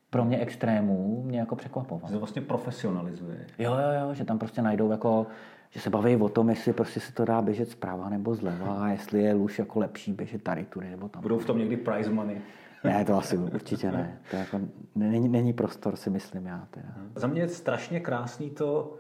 [0.10, 2.14] pro mě extrémů mě jako překvapovalo.
[2.14, 3.38] To vlastně profesionalizuje.
[3.60, 5.28] Jo, jo, jo, že tam prostě najdou jako,
[5.70, 8.88] že se baví o tom, jestli prostě se to dá běžet zprava nebo zleva a
[8.88, 11.22] jestli je lůž jako lepší běžet tady tudy nebo tam.
[11.22, 12.42] Budou v tom někdy prize money.
[12.86, 14.20] Ne, to asi určitě ne.
[14.32, 14.60] To jako
[14.96, 16.68] není, není prostor, si myslím já.
[16.72, 16.88] Teda.
[17.16, 18.98] Za mě je strašně krásný to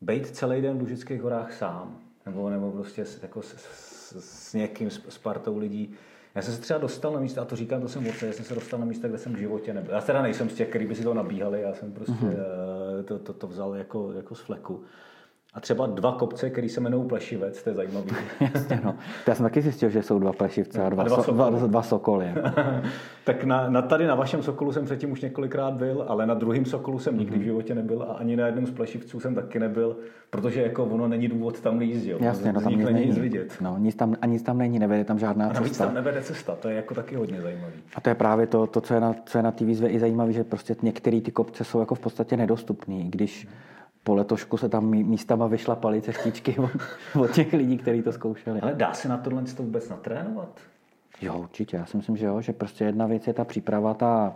[0.00, 1.98] být celý den v Lužických horách sám.
[2.26, 5.94] Nebo, nebo prostě jako s, s, s někým, s, s partou lidí.
[6.34, 8.44] Já jsem se třeba dostal na místa, a to říkám, to jsem moc, já jsem
[8.44, 9.94] se dostal na místa, kde jsem v životě nebyl.
[9.94, 13.04] Já teda nejsem z těch, kteří by si to nabíhali, já jsem prostě mm-hmm.
[13.04, 14.84] to, to, to vzal jako, jako z fleku
[15.54, 18.10] a třeba dva kopce, který se jmenují Plešivec, to je zajímavý.
[18.54, 18.94] Jasně, no.
[19.26, 21.82] Já jsem taky zjistil, že jsou dva Plešivce a dva, a dva, so, dva, dva
[21.82, 22.26] Sokoly.
[23.24, 26.64] tak na, na, tady na vašem Sokolu jsem předtím už několikrát byl, ale na druhém
[26.64, 27.40] Sokolu jsem nikdy mm-hmm.
[27.40, 29.96] v životě nebyl a ani na jednom z Plešivců jsem taky nebyl,
[30.30, 32.18] protože jako ono není důvod tam líst, jo.
[32.20, 33.56] Jasně, no, tam nic není nic vidět.
[33.60, 35.84] No, nic tam, a nic tam není, nevede tam žádná a cesta.
[35.84, 37.74] tam nevede cesta, to je jako taky hodně zajímavý.
[37.94, 40.00] A to je právě to, to co, je na, co je na té výzvě i
[40.00, 43.52] zajímavé, že prostě některé ty kopce jsou jako v podstatě nedostupné, když mm
[44.06, 46.70] po letošku se tam místama vyšlapaly cestičky od,
[47.20, 48.60] od těch lidí, kteří to zkoušeli.
[48.60, 50.60] Ale dá se na tohle to vůbec natrénovat?
[51.22, 51.76] Jo, určitě.
[51.76, 54.34] Já si myslím, že jo, že prostě jedna věc je ta příprava, ta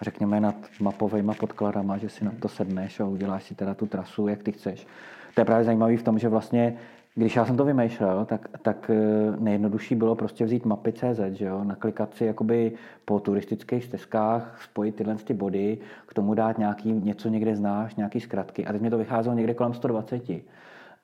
[0.00, 4.28] řekněme nad mapovými podkladama, že si na to sedneš a uděláš si teda tu trasu,
[4.28, 4.86] jak ty chceš.
[5.34, 6.76] To je právě zajímavé v tom, že vlastně
[7.14, 11.44] když já jsem to vymýšlel, tak, tak eh, nejjednodušší bylo prostě vzít mapy CZ, že
[11.44, 11.64] jo?
[11.64, 12.72] naklikat si jakoby
[13.04, 18.20] po turistických stezkách, spojit tyhle ty body, k tomu dát nějaký, něco někde znáš, nějaký
[18.20, 18.66] zkratky.
[18.66, 20.22] A teď mě to vycházelo někde kolem 120.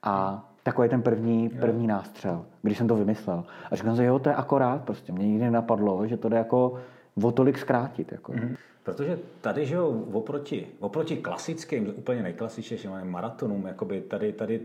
[0.03, 3.45] A takový ten první, první nástřel, když jsem to vymyslel.
[3.71, 6.37] A řekl jsem si, jo, to je akorát, prostě mě nikdy nenapadlo, že to jde
[6.37, 6.75] jako
[7.23, 8.13] o tolik zkrátit.
[8.13, 8.33] Jako.
[8.33, 8.57] Mm-hmm.
[8.83, 14.59] Protože tady, že jo, oproti, oproti klasickým, úplně nejklasičnějším maratonům, jakoby tady, tady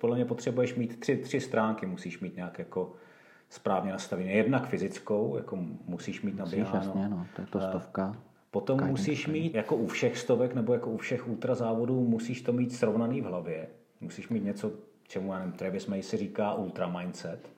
[0.00, 2.92] podle mě potřebuješ mít tři, tři stránky, musíš mít nějak jako
[3.50, 4.32] správně nastavené.
[4.32, 6.78] Jednak fyzickou, jako musíš mít naběháno.
[6.86, 8.16] Jasně, no, to je to stovka.
[8.50, 12.52] Potom Kajný musíš mít, jako u všech stovek nebo jako u všech ultrazávodů, musíš to
[12.52, 13.68] mít srovnaný v hlavě.
[14.00, 14.72] Musíš mít něco,
[15.08, 17.55] čemu, já nevím, Travis May si říká ultra mindset.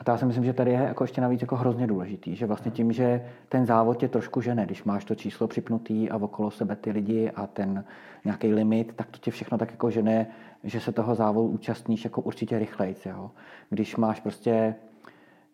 [0.00, 2.46] A to já si myslím, že tady je jako ještě navíc jako hrozně důležitý, že
[2.46, 6.50] vlastně tím, že ten závod tě trošku žene, když máš to číslo připnutý a okolo
[6.50, 7.84] sebe ty lidi a ten
[8.24, 10.26] nějaký limit, tak to tě všechno tak jako žene,
[10.64, 13.06] že se toho závodu účastníš jako určitě rychlejc.
[13.06, 13.30] Jo?
[13.70, 14.74] Když máš prostě,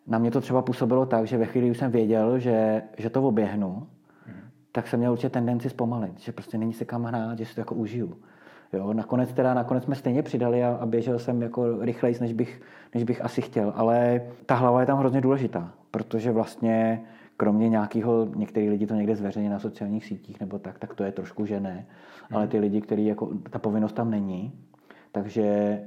[0.07, 3.23] na mě to třeba působilo tak, že ve chvíli, kdy jsem věděl, že, že to
[3.23, 3.87] oběhnu,
[4.73, 7.61] tak jsem měl určitě tendenci zpomalit, že prostě není se kam hrát, že si to
[7.61, 8.17] jako užiju.
[8.73, 12.61] Jo, nakonec teda, nakonec jsme stejně přidali a, a běžel jsem jako rychlejc, než bych,
[12.95, 17.05] než bych asi chtěl, ale ta hlava je tam hrozně důležitá, protože vlastně
[17.37, 21.13] kromě nějakého, některý lidi to někde zveřejní na sociálních sítích nebo tak, tak to je
[21.13, 21.87] trošku že ne,
[22.31, 22.51] ale hmm.
[22.51, 24.53] ty lidi, který jako, ta povinnost tam není,
[25.13, 25.79] takže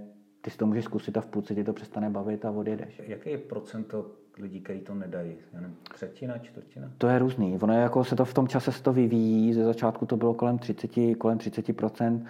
[0.41, 3.01] ty si to můžeš zkusit a v půlce ti to přestane bavit a odjedeš.
[3.07, 4.05] Jaký je procento
[4.37, 5.35] lidí, kteří to nedají?
[5.53, 6.91] Já nevím, třetina, čtvrtina?
[6.97, 7.59] To je různý.
[7.61, 9.53] Ono je jako se to v tom čase se to vyvíjí.
[9.53, 12.25] Ze začátku to bylo kolem 30, kolem 30%.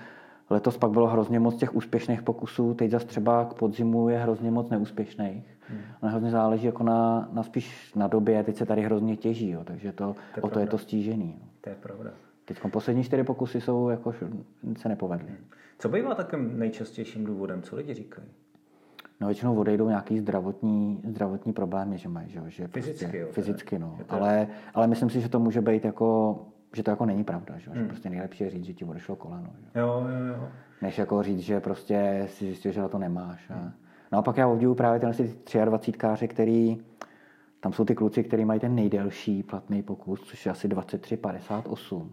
[0.50, 4.52] Letos pak bylo hrozně moc těch úspěšných pokusů, teď zase třeba k podzimu je hrozně
[4.52, 5.58] moc neúspěšných.
[5.70, 5.80] Hmm.
[6.02, 9.64] Ono hrozně záleží jako na, na spíš na době, teď se tady hrozně těží, jo,
[9.64, 10.54] takže to, to o pravda.
[10.54, 11.36] to je to stížený.
[11.40, 11.48] Jo.
[11.62, 12.12] To je pravda.
[12.46, 14.14] Teď poslední čtyři pokusy jsou jako
[14.78, 15.28] se nepovedly.
[15.28, 15.46] Hmm.
[15.80, 18.28] Co bývá takovým nejčastějším důvodem, co lidi říkají?
[19.22, 23.80] No většinou odejdou nějaký zdravotní, zdravotní problémy, že mají, že, že fyzicky, prostě, jo, fyzicky
[23.80, 23.98] no.
[24.10, 26.40] Ale, ale myslím si, že to může být jako
[26.74, 27.82] že to jako není pravda, že, hmm.
[27.82, 29.50] že prostě nejlepší je říct, že ti odešlo koleno.
[29.60, 29.80] Že?
[29.80, 30.50] Jo, jo, jo.
[30.82, 33.50] Než jako říct, že prostě si zjistil, že na to nemáš.
[33.50, 33.54] A...
[33.54, 33.72] Hmm.
[34.12, 36.82] No a pak já obdivuju právě tyhle ty 23 káře, který
[37.60, 42.08] tam jsou ty kluci, kteří mají ten nejdelší platný pokus, což je asi 23,58.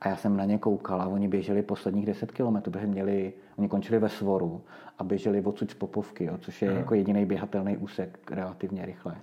[0.00, 3.68] A já jsem na ně koukal a oni běželi posledních 10 kilometrů, protože měli, oni
[3.68, 4.62] končili ve svoru
[4.98, 6.78] a běželi odsud z Popovky, jo, což je hmm.
[6.78, 9.16] jako jediný běhatelný úsek relativně rychle.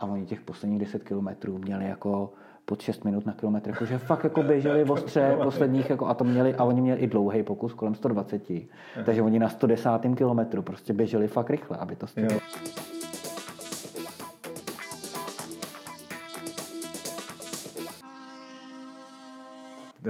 [0.00, 2.32] A oni těch posledních 10 kilometrů měli jako
[2.66, 6.54] pod 6 minut na kilometr, jakože fakt jako běželi ostře posledních, jako, a to měli,
[6.54, 8.42] a oni měli i dlouhý pokus, kolem 120,
[9.04, 9.90] takže oni na 110.
[10.16, 12.40] kilometru prostě běželi fakt rychle, aby to stihli.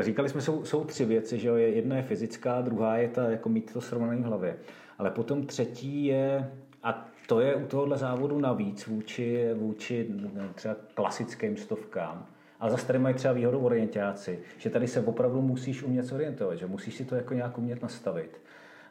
[0.01, 1.57] Říkali jsme, jsou, jsou tři věci, že jo?
[1.57, 4.57] Jedna je fyzická, druhá je ta, jako mít to srovnané v hlavě.
[4.99, 6.51] Ale potom třetí je,
[6.83, 10.09] a to je u tohohle závodu navíc vůči, vůči
[10.55, 12.27] třeba klasickým stovkám,
[12.61, 16.67] ale zase tady mají třeba výhodu orientáci, že tady se opravdu musíš umět orientovat, že
[16.67, 18.41] musíš si to jako nějak umět nastavit.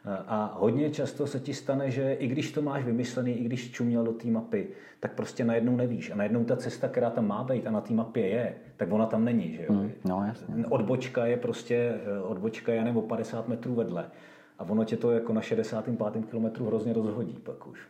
[0.06, 4.04] A hodně často se ti stane, že i když to máš vymyslený, i když čuměl
[4.04, 4.68] do té mapy,
[5.00, 6.10] tak prostě najednou nevíš.
[6.10, 9.06] A najednou ta cesta, která tam má být a na té mapě je, tak ona
[9.06, 9.54] tam není.
[9.54, 9.72] Že jo?
[9.72, 10.66] Mm, no, jasně.
[10.66, 14.10] Odbočka je prostě, odbočka je nebo 50 metrů vedle.
[14.58, 16.26] A ono tě to jako na 65.
[16.30, 17.80] kilometru hrozně rozhodí pak už.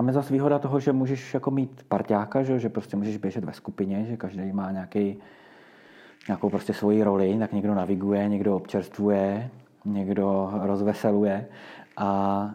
[0.00, 3.44] Tam je zase výhoda toho, že můžeš jako mít parťáka, že, že prostě můžeš běžet
[3.44, 5.16] ve skupině, že každý má nějaký,
[6.28, 9.50] nějakou prostě svoji roli, tak někdo naviguje, někdo občerstvuje,
[9.84, 11.46] někdo rozveseluje.
[11.96, 12.50] A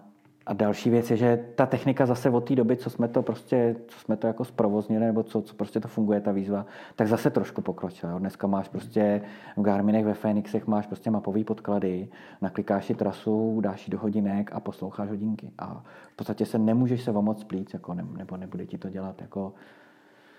[0.46, 3.76] a další věc je, že ta technika zase od té doby, co jsme to prostě,
[3.88, 7.30] co jsme to jako zprovoznili, nebo co, co prostě to funguje, ta výzva, tak zase
[7.30, 8.20] trošku pokročila.
[8.20, 9.22] Dneska máš prostě
[9.58, 12.08] v Garminech, ve Fenixech máš prostě mapový podklady,
[12.42, 15.52] naklikáš si trasu, dáš ji do hodinek a posloucháš hodinky.
[15.58, 19.22] A v podstatě se nemůžeš se moc plít, jako ne, nebo nebude ti to dělat
[19.22, 19.54] jako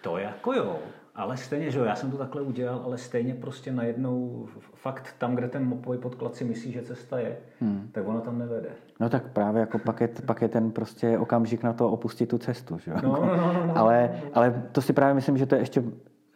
[0.06, 0.76] to jako jo,
[1.14, 5.34] ale stejně, že jo, já jsem to takhle udělal, ale stejně prostě najednou fakt tam,
[5.34, 7.88] kde ten mopový podklad si myslí, že cesta je, hmm.
[7.92, 8.68] tak ono tam nevede.
[9.00, 12.38] No tak právě jako pak je, pak je ten prostě okamžik na to opustit tu
[12.38, 12.96] cestu, že jo.
[13.02, 13.78] No, no, no, no, no.
[13.78, 15.82] ale, ale to si právě myslím, že to je ještě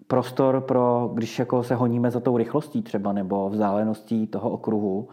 [0.06, 5.08] prostor pro, když jako se honíme za tou rychlostí třeba nebo vzdáleností toho okruhu,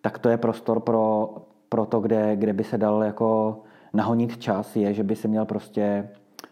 [0.00, 1.34] tak to je prostor pro,
[1.68, 3.60] pro to, kde, kde by se dal jako
[3.92, 6.08] nahonit čas, je, že by se měl prostě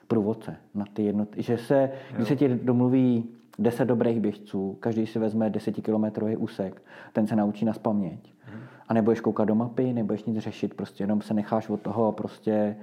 [0.08, 1.42] průvodce na ty jednoty.
[1.42, 3.24] Že se, když se ti domluví
[3.58, 8.32] 10 dobrých běžců, každý si vezme 10 kilometrový úsek, ten se naučí na spaměť.
[8.40, 8.60] Hmm.
[8.88, 12.76] A nebudeš koukat do mapy, nebudeš nic řešit, prostě jenom se necháš od toho prostě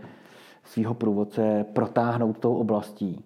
[0.63, 3.23] svého průvodce protáhnout tou oblastí,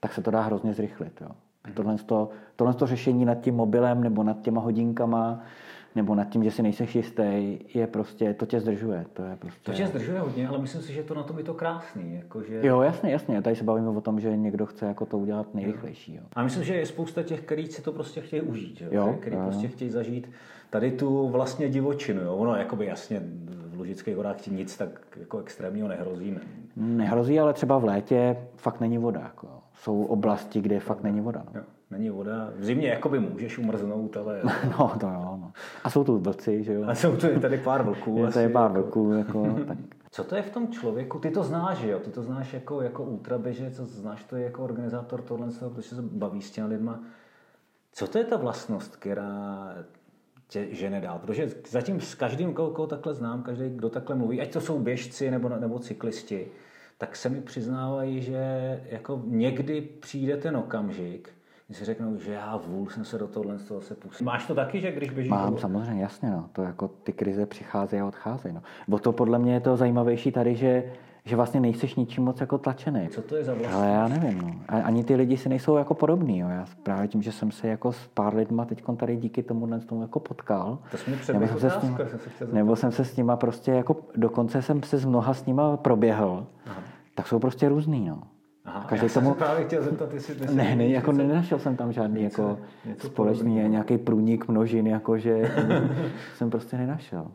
[0.00, 1.20] tak se to dá hrozně zrychlit.
[1.20, 1.28] Jo.
[1.64, 1.74] Hmm.
[1.74, 5.42] Tohle, to, tohle to řešení nad tím mobilem nebo nad těma hodinkama
[5.96, 9.06] nebo nad tím, že si nejseš jistý, je prostě, to tě zdržuje.
[9.12, 9.60] To, je prostě...
[9.62, 12.14] to tě zdržuje hodně, ale myslím si, že to na tom je to krásný.
[12.14, 12.60] Jako, že...
[12.62, 13.42] Jo, jasně, jasně.
[13.42, 16.14] Tady se bavíme o tom, že někdo chce jako to udělat nejrychlejší.
[16.14, 16.22] Jo.
[16.32, 18.80] A myslím, že je spousta těch, kteří si to prostě chtějí užít.
[18.80, 18.88] Jo?
[18.90, 19.42] Jo, který jo.
[19.44, 20.30] prostě chtějí zažít
[20.70, 22.22] tady tu vlastně divočinu.
[22.22, 22.36] Jo?
[22.36, 26.30] Ono jakoby jasně v Lužických horách ti nic tak jako extrémního nehrozí.
[26.30, 26.40] Ne?
[26.76, 29.20] Nehrozí, ale třeba v létě fakt není voda.
[29.20, 29.48] Jako.
[29.74, 31.44] Jsou oblasti, kde fakt není voda.
[31.54, 31.60] No.
[31.60, 32.52] Jo není voda.
[32.56, 34.42] V zimě jakoby můžeš umrznout, ale...
[34.78, 35.38] No, to jo.
[35.40, 35.52] No.
[35.84, 36.84] A jsou tu vlci, že jo?
[36.86, 38.18] A jsou tu tady pár vlků.
[38.18, 38.82] Je tady pár jako...
[38.82, 39.78] vlků, jako, tak...
[40.10, 41.18] Co to je v tom člověku?
[41.18, 41.98] Ty to znáš, jo?
[41.98, 46.50] Ty to znáš jako, jako ultraběžec, znáš to jako organizátor tohle, protože se baví s
[46.50, 47.00] těmi lidma.
[47.92, 49.74] Co to je ta vlastnost, která
[50.48, 51.18] tě žene dál?
[51.18, 55.30] Protože zatím s každým, koho takhle znám, každý, kdo takhle mluví, ať to jsou běžci
[55.30, 56.48] nebo, nebo cyklisti,
[56.98, 58.40] tak se mi přiznávají, že
[58.90, 61.35] jako někdy přijde ten okamžik,
[61.74, 64.24] si řeknou, že já vůl jsem se do tohle z toho se pustil.
[64.24, 65.30] Máš to taky, že když běžíš?
[65.30, 66.30] Mám, samozřejmě, jasně.
[66.30, 66.48] No.
[66.52, 68.54] To jako ty krize přicházejí a odcházejí.
[68.54, 68.62] No.
[68.90, 70.92] O to podle mě je to zajímavější tady, že
[71.26, 73.08] že vlastně nejseš ničím moc jako tlačený.
[73.08, 73.84] Co to je za vlastnost?
[73.84, 74.54] Ale já nevím, no.
[74.68, 76.48] Ani ty lidi si nejsou jako podobný, jo.
[76.48, 80.02] Já právě tím, že jsem se jako s pár lidma teď tady díky tomu tomu
[80.02, 80.78] jako potkal.
[80.90, 83.96] To jsme nebo jsem, se s nima, se nebo jsem se s nima prostě jako,
[84.16, 86.80] dokonce jsem se s mnoha s nima proběhl, Aha.
[87.14, 88.22] tak jsou prostě různý, no.
[88.66, 89.28] Aha, každý já tomu...
[89.30, 90.34] jsem právě chtěl zeptat, jestli...
[90.40, 93.70] jestli ne, ne, jako nenašel jsem tam žádný něco, jako něco společný, podobný.
[93.70, 95.52] nějaký průnik množin, jakože
[96.34, 97.32] jsem prostě nenašel.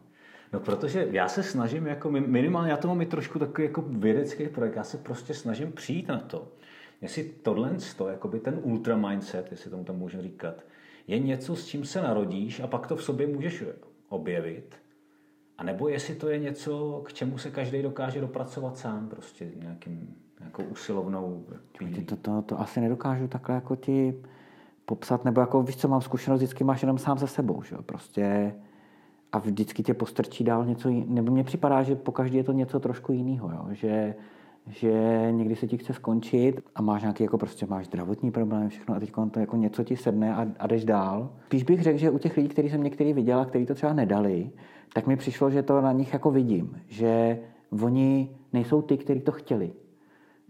[0.54, 4.48] No protože já se snažím, jako minimálně, já to mám i trošku takový jako vědecký
[4.48, 6.48] projekt, já se prostě snažím přijít na to,
[7.02, 7.76] jestli tohle,
[8.10, 10.64] jako by ten ultra mindset, jestli tomu tam můžu říkat,
[11.08, 13.64] je něco, s čím se narodíš a pak to v sobě můžeš
[14.10, 14.76] objevit,
[15.58, 20.16] a nebo jestli to je něco, k čemu se každý dokáže dopracovat sám, prostě nějakým
[20.44, 21.44] jako usilovnou
[21.78, 22.06] pílí.
[22.06, 24.14] To, to, to asi nedokážu takhle jako ti
[24.86, 27.82] popsat, nebo jako víš, co mám zkušenost, vždycky máš jenom sám se sebou, že jo?
[27.82, 28.56] prostě
[29.32, 31.14] a vždycky tě postrčí dál něco jiného.
[31.14, 33.66] Nebo mně připadá, že po každý je to něco trošku jiného, jo?
[33.72, 34.16] že
[34.68, 38.96] že někdy se ti chce skončit a máš nějaký, jako prostě máš zdravotní problém, všechno
[38.96, 41.30] a teď to jako něco ti sedne a, a jdeš dál.
[41.46, 43.94] Spíš bych řekl, že u těch lidí, kteří jsem některý viděl a kteří to třeba
[43.94, 44.52] nedali,
[44.94, 47.40] tak mi přišlo, že to na nich jako vidím, že
[47.84, 49.74] oni nejsou ty, kteří to chtěli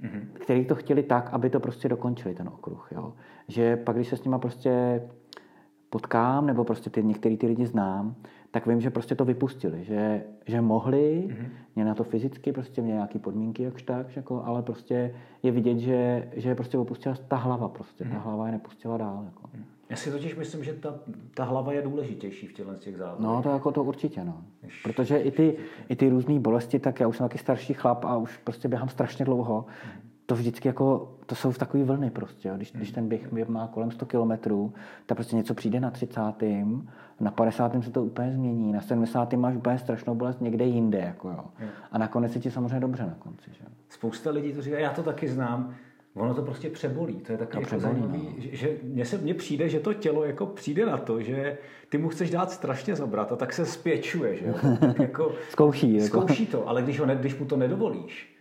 [0.02, 0.22] mm-hmm.
[0.34, 2.90] který to chtěli tak, aby to prostě dokončili ten okruh.
[2.92, 3.14] Jo.
[3.48, 5.02] Že pak, když se s nima prostě
[5.90, 8.16] potkám, nebo prostě ty, některý ty lidi znám,
[8.52, 11.50] tak vím, že prostě to vypustili, že, že mohli, mm-hmm.
[11.76, 15.80] mě na to fyzicky, prostě mě nějaké podmínky jakž tak, jako, ale prostě je vidět,
[15.80, 18.12] že, že je prostě opustila ta hlava, prostě mm-hmm.
[18.12, 19.24] ta hlava je nepustila dál.
[19.26, 19.50] Jako.
[19.54, 19.64] Mm.
[19.92, 21.00] Já si totiž myslím, že ta,
[21.34, 23.26] ta hlava je důležitější v těchto těch závodech.
[23.26, 24.44] No to jako to určitě, no.
[24.84, 25.58] Protože i ty,
[25.90, 28.90] i ty různé bolesti, tak já už jsem taky starší chlap a už prostě běhám
[28.90, 29.66] strašně dlouho.
[29.86, 32.56] Mm to vždycky jako, to jsou v takové vlny prostě, jo.
[32.56, 34.74] Když, když ten běh má kolem 100 kilometrů,
[35.06, 36.22] tak prostě něco přijde na 30.
[37.20, 37.84] na 50.
[37.84, 39.34] se to úplně změní, na 70.
[39.34, 41.46] máš úplně strašnou bolest někde jinde, jako jo.
[41.92, 43.66] A nakonec se ti samozřejmě dobře na konci, že?
[43.90, 45.74] Spousta lidí to říká, já to taky znám,
[46.16, 47.16] Ono to prostě přebolí.
[47.16, 48.44] To je taky jako zajímavý, no.
[48.52, 51.58] že, mně, se, mně přijde, že to tělo jako přijde na to, že
[51.90, 54.54] ty mu chceš dát strašně zabrat a tak se spěčuje, že?
[54.80, 55.94] Tak jako, zkouší.
[55.94, 56.08] Jako.
[56.08, 58.38] Zkouší to, ale když, ho ne, když mu to nedovolíš,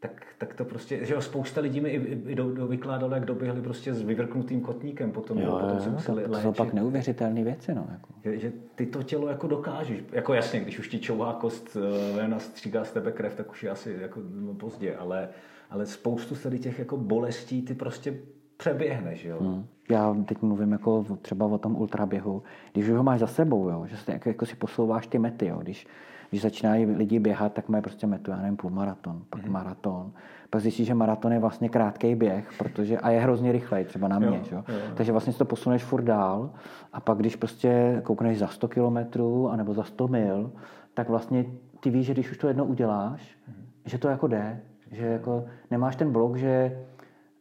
[0.00, 3.24] tak, tak to prostě, že jo, spousta lidí mi i, i do, do vykládalo, jak
[3.24, 7.44] doběhli prostě s vyvrknutým kotníkem potom, Jo, potom se museli to, to jsou pak neuvěřitelné
[7.44, 7.74] věci.
[7.74, 8.08] No, jako.
[8.24, 10.00] Že, že ty to tělo jako dokážeš.
[10.12, 13.62] Jako jasně, když už ti čouhá kost, eh, vena stříká z tebe krev, tak už
[13.62, 14.20] je asi jako
[14.58, 15.28] pozdě, ale,
[15.70, 18.14] ale spoustu tady těch jako bolestí ty prostě
[18.56, 19.38] přeběhneš, jo.
[19.40, 19.66] Hmm.
[19.90, 22.42] Já teď mluvím jako třeba o tom ultraběhu.
[22.72, 25.46] Když už ho máš za sebou, jo, že se, jako, jako si posouváš ty mety,
[25.46, 25.86] jo, když,
[26.30, 30.12] když začínají lidi běhat, tak mají prostě metu, já nevím, půlmaraton, pak maraton.
[30.50, 34.18] Pak zjistíš, že maraton je vlastně krátký běh, protože, a je hrozně rychlej, třeba na
[34.18, 34.74] mě, Jo, jo, jo.
[34.94, 36.50] Takže vlastně si to posuneš furt dál
[36.92, 40.52] a pak když prostě koukneš za 100 kilometrů anebo za 100 mil,
[40.94, 41.44] tak vlastně
[41.80, 43.38] ty víš, že když už to jednou uděláš,
[43.84, 44.60] že to jako jde,
[44.94, 46.84] že jako nemáš ten blok, že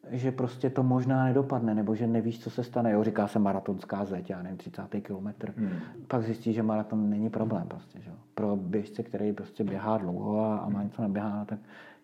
[0.10, 2.92] že prostě to možná nedopadne, nebo že nevíš, co se stane.
[2.92, 4.82] Jo, říká se maratonská zeď, já nevím, 30.
[5.02, 5.54] kilometr.
[5.58, 5.70] Hmm.
[6.08, 8.10] Pak zjistíš, že maraton není problém prostě, že?
[8.10, 8.16] jo.
[8.36, 11.60] Pro běžce, který prostě běhá dlouho a, a má něco naběhá, tak,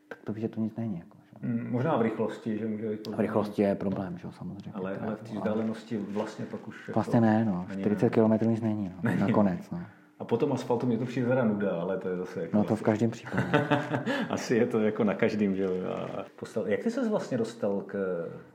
[0.07, 0.99] tak to víš, že to nic není.
[0.99, 1.47] Jako, že?
[1.47, 4.71] Mm, Možná v rychlosti, že může být V rychlosti je problém, že jo, samozřejmě.
[4.73, 6.87] Ale, ale v té vzdálenosti vlastně pak už...
[6.87, 7.65] jako Vlastně ne, no.
[7.69, 9.11] není 40 km nic není, no.
[9.19, 9.79] Nakonec, no.
[10.19, 12.57] A potom asfaltu mě to přijde teda nuda, ale to je zase jako...
[12.57, 13.47] No to v každém případě.
[14.29, 15.71] Asi je to jako na každém, že jo.
[15.95, 16.67] A postal...
[16.67, 17.93] Jak ty se vlastně dostal k,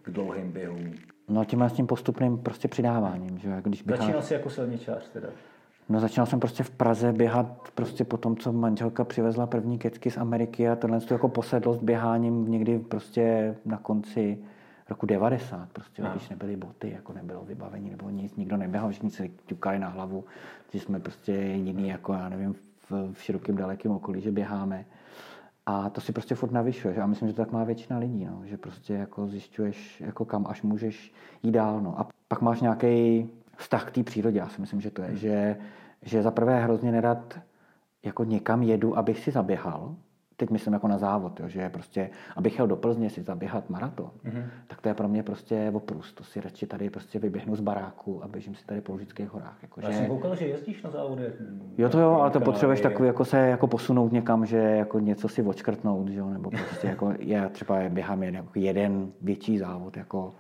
[0.03, 0.94] k dlouhým běhům?
[1.29, 4.00] No tímhle s tím postupným prostě přidáváním, že jo, když běháš.
[4.00, 5.29] Začínal jsi jako silničář teda.
[5.88, 10.11] No začínal jsem prostě v Praze běhat prostě po tom, co manželka přivezla první kecky
[10.11, 14.38] z Ameriky a tohle jako posedlost běháním někdy prostě na konci
[14.88, 16.14] roku 90, prostě, Aha.
[16.14, 20.25] když nebyly boty, jako nebylo vybavení nebo nic, nikdo neběhal, všichni se ťukali na hlavu,
[20.73, 22.55] že jsme prostě jediný, jako já nevím,
[22.90, 24.85] v, v širokém dalekém okolí, že běháme.
[25.66, 26.97] A to si prostě furt navyšuješ.
[26.97, 28.42] Já myslím, že to tak má většina lidí, no.
[28.44, 31.81] že prostě jako zjišťuješ, jako kam až můžeš jít dál.
[31.81, 32.01] No.
[32.01, 35.57] A pak máš nějaký vztah k té přírodě, já si myslím, že to je, že,
[36.03, 37.40] že za prvé hrozně nerad
[38.03, 39.94] jako někam jedu, abych si zaběhal,
[40.37, 44.11] teď myslím jako na závod, jo, že prostě, abych jel do Plzně si zaběhat maraton,
[44.25, 44.44] mm-hmm.
[44.66, 46.12] tak to je pro mě prostě oprus.
[46.12, 49.59] To si radši tady prostě vyběhnu z baráku a běžím si tady po Lužických horách.
[49.62, 49.97] Jako, Já že...
[49.97, 51.33] jsem koukal, že jezdíš na závody.
[51.79, 55.29] Jo to jo, ale to potřebuješ takový jako se jako posunout někam, že jako něco
[55.29, 59.97] si odškrtnout, že jo, nebo prostě jako já třeba běhám jeden, jako jeden větší závod,
[59.97, 60.35] jako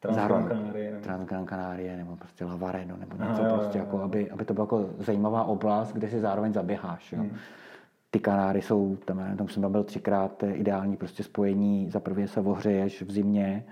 [0.00, 4.02] Transgran nebo- Transgran Canaria, nebo prostě Lavaredo, nebo Aha, něco jo, prostě, jo, jako, jo.
[4.02, 7.30] aby, aby to byla jako zajímavá oblast, kde si zároveň zaběháš, Hmm.
[8.14, 11.90] Ty Kanáry jsou, tam, já tam jsem tam byl třikrát, to je ideální prostě spojení,
[11.90, 13.64] za prvé se ohřeješ v zimě,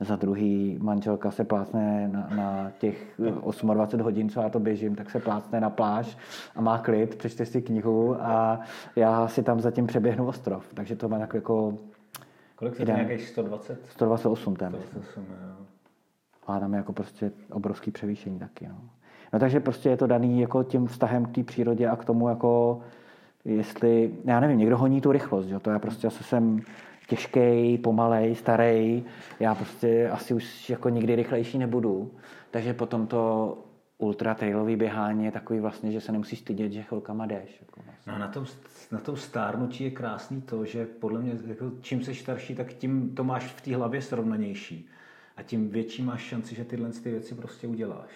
[0.00, 5.10] za druhý manželka se plácne na, na těch 28 hodin, co já to běžím, tak
[5.10, 6.18] se plácne na pláž
[6.56, 8.60] a má klid, přečte si knihu a
[8.96, 10.74] já si tam zatím přeběhnu ostrov.
[10.74, 11.78] Takže to má tak jako
[12.60, 13.04] Kolik Ideálně.
[13.04, 13.86] nějakých 120?
[13.90, 14.72] 128 tam.
[14.72, 15.66] 128, jo.
[16.46, 18.68] A tam je jako prostě obrovský převýšení taky.
[18.68, 18.80] No.
[19.32, 22.28] no takže prostě je to daný jako tím vztahem k té přírodě a k tomu
[22.28, 22.80] jako
[23.44, 25.58] jestli, já nevím, někdo honí tu rychlost, že?
[25.58, 26.60] to já prostě asi jsem
[27.08, 29.04] těžký, pomalej, starý,
[29.40, 32.10] já prostě asi už jako nikdy rychlejší nebudu,
[32.50, 33.58] takže potom to
[33.98, 37.60] ultra trailový běhání je takový vlastně, že se nemusíš stydět, že chvilkama jdeš.
[37.60, 38.12] Jako vlastně.
[38.12, 38.46] No na tom,
[38.92, 43.14] na tom stárnutí je krásný to, že podle mě jako čím jsi starší, tak tím
[43.14, 44.88] to máš v té hlavě srovnanější.
[45.36, 48.10] A tím větší máš šanci, že tyhle ty věci prostě uděláš.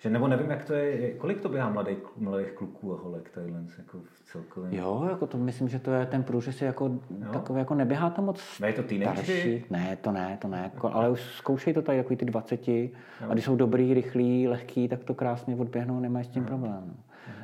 [0.00, 3.60] Že, nebo nevím, jak to je, kolik to běhá mladých, mladých kluků a holek tadyhle,
[3.78, 4.72] jako v celkovém.
[4.74, 6.90] Jo, jako to myslím, že to je ten průřez jako
[7.32, 9.64] takový, jako neběhá to moc Ne, je to starší.
[9.70, 13.32] Ne, to ne, to ne, jako, ale už zkoušej to tady, takový ty 20 a
[13.32, 16.82] když jsou dobrý, rychlí, lehký, tak to krásně odběhnou, nemají s tím problém.
[16.86, 16.94] No.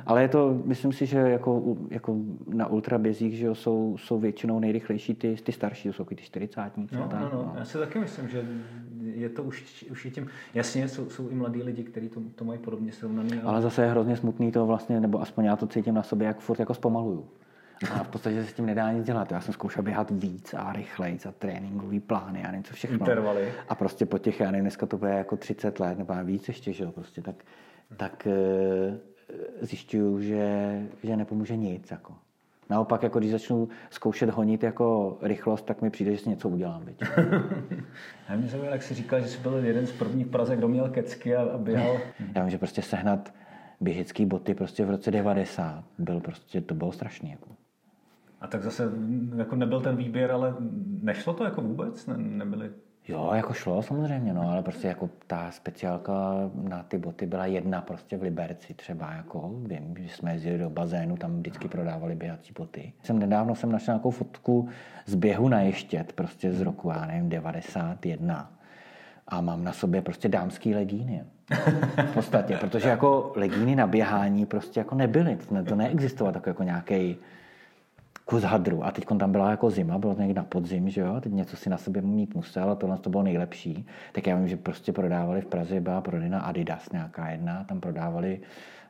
[0.05, 2.15] Ale je to, myslím si, že jako, jako
[2.47, 6.85] na ultrabězích, že jo, jsou, jsou většinou nejrychlejší ty, ty starší, jsou ty 40 No,
[6.91, 8.45] no, no, já si taky myslím, že
[9.15, 12.45] je to už, už je tím, jasně, jsou, jsou i mladí lidi, kteří to, to
[12.45, 15.67] mají podobně srovnaný, ale Ale zase je hrozně smutný to vlastně, nebo aspoň já to
[15.67, 17.27] cítím na sobě, jak furt jako zpomaluju.
[17.93, 19.31] A v podstatě se s tím nedá nic dělat.
[19.31, 22.97] Já jsem zkoušel běhat víc a rychleji za tréninkový plány a něco všechno.
[22.97, 23.53] Intervaly.
[23.69, 26.73] A prostě po těch, já nevím, dneska to bude jako 30 let, nebo víc ještě,
[26.73, 27.35] že jo, prostě, tak,
[27.97, 28.99] tak eh,
[29.61, 32.13] zjišťuju, že, že nepomůže nic, jako.
[32.69, 36.85] Naopak, jako když začnu zkoušet honit jako rychlost, tak mi přijde, že si něco udělám.
[36.85, 37.03] Viď?
[38.29, 40.67] Já mě zajímalo, jak jsi říkal, že jsi byl jeden z prvních v Praze, kdo
[40.67, 41.97] měl kecky a, a běhal.
[42.35, 43.33] Já vím, že prostě sehnat
[43.81, 47.31] běžecký boty prostě v roce 90 byl prostě, to bylo strašný.
[47.31, 47.49] Jako.
[48.41, 48.91] A tak zase
[49.35, 50.55] jako nebyl ten výběr, ale
[51.01, 52.07] nešlo to jako vůbec?
[52.07, 52.71] Ne, nebyly
[53.07, 56.13] Jo, jako šlo samozřejmě, no, ale prostě jako ta speciálka
[56.53, 60.69] na ty boty byla jedna prostě v Liberci třeba, jako vím, že jsme jezdili do
[60.69, 62.93] bazénu, tam vždycky prodávali běhací boty.
[63.03, 64.69] Jsem nedávno jsem našel nějakou fotku
[65.05, 68.51] z běhu na ještět, prostě z roku, já nevím, 91.
[69.27, 71.23] A mám na sobě prostě dámský legíny.
[72.09, 75.35] V podstatě, protože jako legíny na běhání prostě jako nebyly.
[75.35, 77.17] To, ne, to neexistovalo tak jako nějaký
[78.25, 78.85] kus hadru.
[78.85, 81.21] A teď tam byla jako zima, bylo to někdy na podzim, že jo?
[81.21, 83.85] Teď něco si na sobě mít musel a tohle to bylo nejlepší.
[84.11, 88.39] Tak já vím, že prostě prodávali v Praze, byla prodejna Adidas nějaká jedna, tam prodávali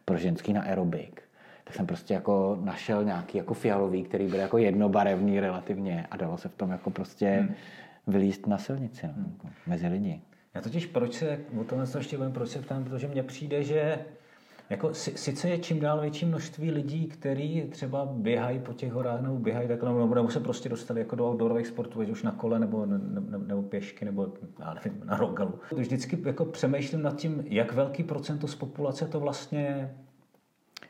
[0.06, 1.22] pro ženský na aerobik.
[1.64, 6.38] Tak jsem prostě jako našel nějaký jako fialový, který byl jako jednobarevný relativně a dalo
[6.38, 7.56] se v tom jako prostě hmm.
[8.08, 10.22] vylíst na silnici, no, jako mezi lidi.
[10.54, 14.00] Já totiž proč se, o tomhle se ještě proč se ptám, protože mně přijde, že
[14.70, 19.36] jako, sice je čím dál větší množství lidí, kteří třeba běhají po těch horách nebo
[19.36, 22.60] běhají takhle, nebo, nebo se prostě dostali jako do outdoorových sportů, ať už na kole
[22.60, 25.54] nebo, nebo, nebo pěšky nebo já nevím, na rogalu.
[25.76, 29.96] Vždycky jako přemýšlím nad tím, jak velký procento z populace to vlastně.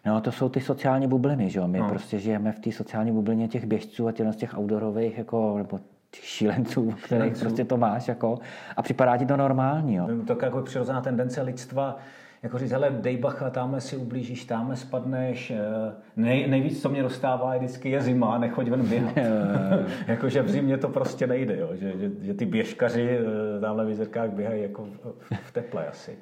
[0.06, 1.68] No, to jsou ty sociální bubliny, že jo?
[1.68, 1.90] My no.
[1.90, 5.80] prostě žijeme v té sociální bublině těch běžců a těch, těch outdoorových, jako, nebo
[6.16, 8.40] těch šílenců, kterých prostě to máš, jako,
[8.78, 10.08] a připadá ti to normální, jo?
[10.28, 11.98] To jako přirozená tendence lidstva,
[12.44, 15.52] jako říct, hele, dej bacha, tamhle si ublížíš, tamhle spadneš.
[15.52, 19.16] Eh, nej, nejvíc, co mě dostává, je vždycky je zima, nechoď ven běhat.
[20.08, 21.70] Jakože v zimě to prostě nejde, jo?
[21.74, 26.18] Že, že, že ty běžkaři eh, tamhle v jezerkách běhají jako v, v teple asi.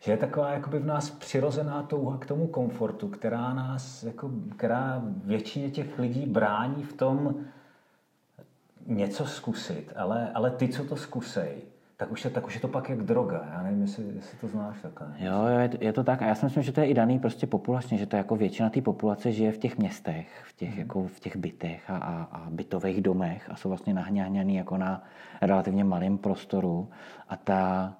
[0.00, 5.02] Že je taková jakoby v nás přirozená touha k tomu komfortu, která nás, jako, která
[5.24, 7.34] většině těch lidí brání v tom
[8.86, 11.62] něco zkusit, ale, ale ty, co to zkusej,
[12.02, 13.48] tak už, je, tak už je to pak jak droga.
[13.52, 15.08] Já nevím, jestli, jestli to znáš takhle.
[15.18, 16.22] Jo, je, je to tak.
[16.22, 18.70] A já si myslím, že to je i daný prostě populačně, že to jako většina
[18.70, 20.78] té populace žije v těch městech, v těch, hmm.
[20.78, 25.04] jako v těch bytech a, a, a bytových domech a jsou vlastně nahňáňaný jako na
[25.42, 26.88] relativně malém prostoru.
[27.28, 27.94] A ta,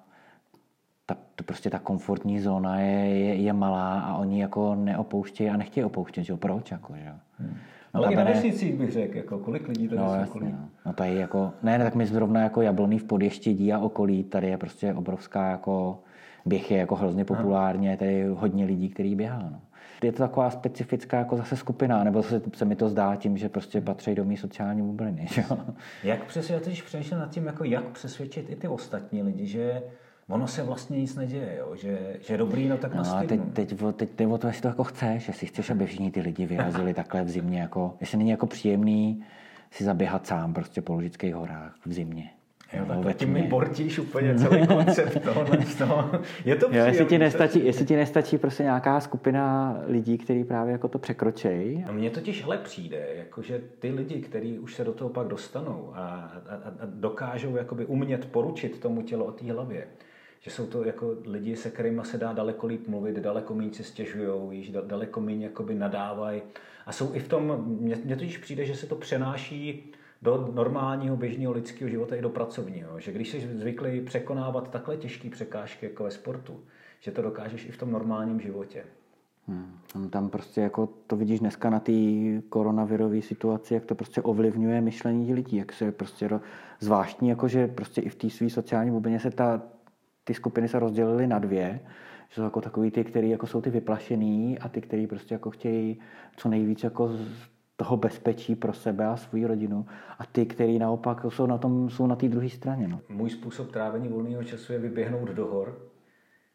[1.05, 5.57] ta, to prostě ta komfortní zóna je, je, je malá a oni jako neopouštějí a
[5.57, 6.37] nechtějí opouštět, že jo?
[6.37, 6.71] Proč?
[6.71, 7.13] Jako, že?
[7.39, 7.57] Hmm.
[7.93, 10.41] Ale i na vesnicích bych řekl, jako kolik lidí tady no, jasně,
[10.85, 10.93] no.
[10.99, 11.05] no.
[11.05, 14.57] je jako, ne, ne, tak my zrovna jako Jabloný v Podještědí a okolí, tady je
[14.57, 15.99] prostě obrovská jako
[16.45, 19.49] běh je jako hrozně populárně, tady je hodně lidí, který běhá.
[19.51, 19.61] No.
[20.03, 23.49] Je to taková specifická jako zase skupina, nebo se, se mi to zdá tím, že
[23.49, 25.27] prostě patří do mý sociální bubliny.
[25.31, 25.43] Že?
[26.03, 29.83] Jak přesvědčit, když přemýšlím nad tím, jako jak přesvědčit i ty ostatní lidi, že
[30.29, 31.75] ono se vlastně nic neděje, jo?
[31.75, 34.67] Že, že dobrý, no tak no, a teď, teď, teď jde o to, jestli to
[34.67, 38.29] jako chceš, jestli chceš, aby všichni ty lidi vyrazili takhle v zimě, jako, jestli není
[38.29, 39.25] jako příjemný
[39.71, 42.29] si zaběhat sám prostě po Lužických horách v zimě.
[42.73, 46.11] Jo, tak tím mi bortíš úplně celý koncept tohohle z toho.
[46.45, 50.71] Je to jo, jestli, ti nestačí, jestli ti nestačí prostě nějaká skupina lidí, kteří právě
[50.71, 51.83] jako to překročejí.
[51.87, 55.91] No mně totiž hle přijde, jakože ty lidi, kteří už se do toho pak dostanou
[55.93, 59.87] a, a, a dokážou jakoby umět poručit tomu tělo o té hlavě,
[60.43, 63.83] že jsou to jako lidi, se kterými se dá daleko líp mluvit, daleko méně se
[63.83, 66.41] stěžují, daleko méně nadávají.
[66.85, 69.91] A jsou i v tom, mně, totiž přijde, že se to přenáší
[70.21, 72.99] do normálního běžného lidského života i do pracovního.
[72.99, 76.59] Že když jsi zvyklý překonávat takhle těžké překážky jako ve sportu,
[76.99, 78.83] že to dokážeš i v tom normálním životě.
[79.47, 80.09] Hmm.
[80.09, 81.91] Tam prostě jako to vidíš dneska na té
[82.49, 86.29] koronavirové situaci, jak to prostě ovlivňuje myšlení lidí, jak se prostě
[86.79, 89.61] zvláštní, jako že prostě i v té své sociální bublině se ta,
[90.23, 91.79] ty skupiny se rozdělily na dvě,
[92.29, 95.51] že jsou jako takový ty, který jako jsou ty vyplašený a ty, který prostě jako
[95.51, 95.99] chtějí
[96.37, 97.11] co nejvíc jako
[97.75, 99.85] toho bezpečí pro sebe a svou rodinu
[100.19, 102.87] a ty, který naopak jsou na tom, jsou na té druhé straně.
[102.87, 102.99] No.
[103.09, 105.92] Můj způsob trávení volného času je vyběhnout do hor,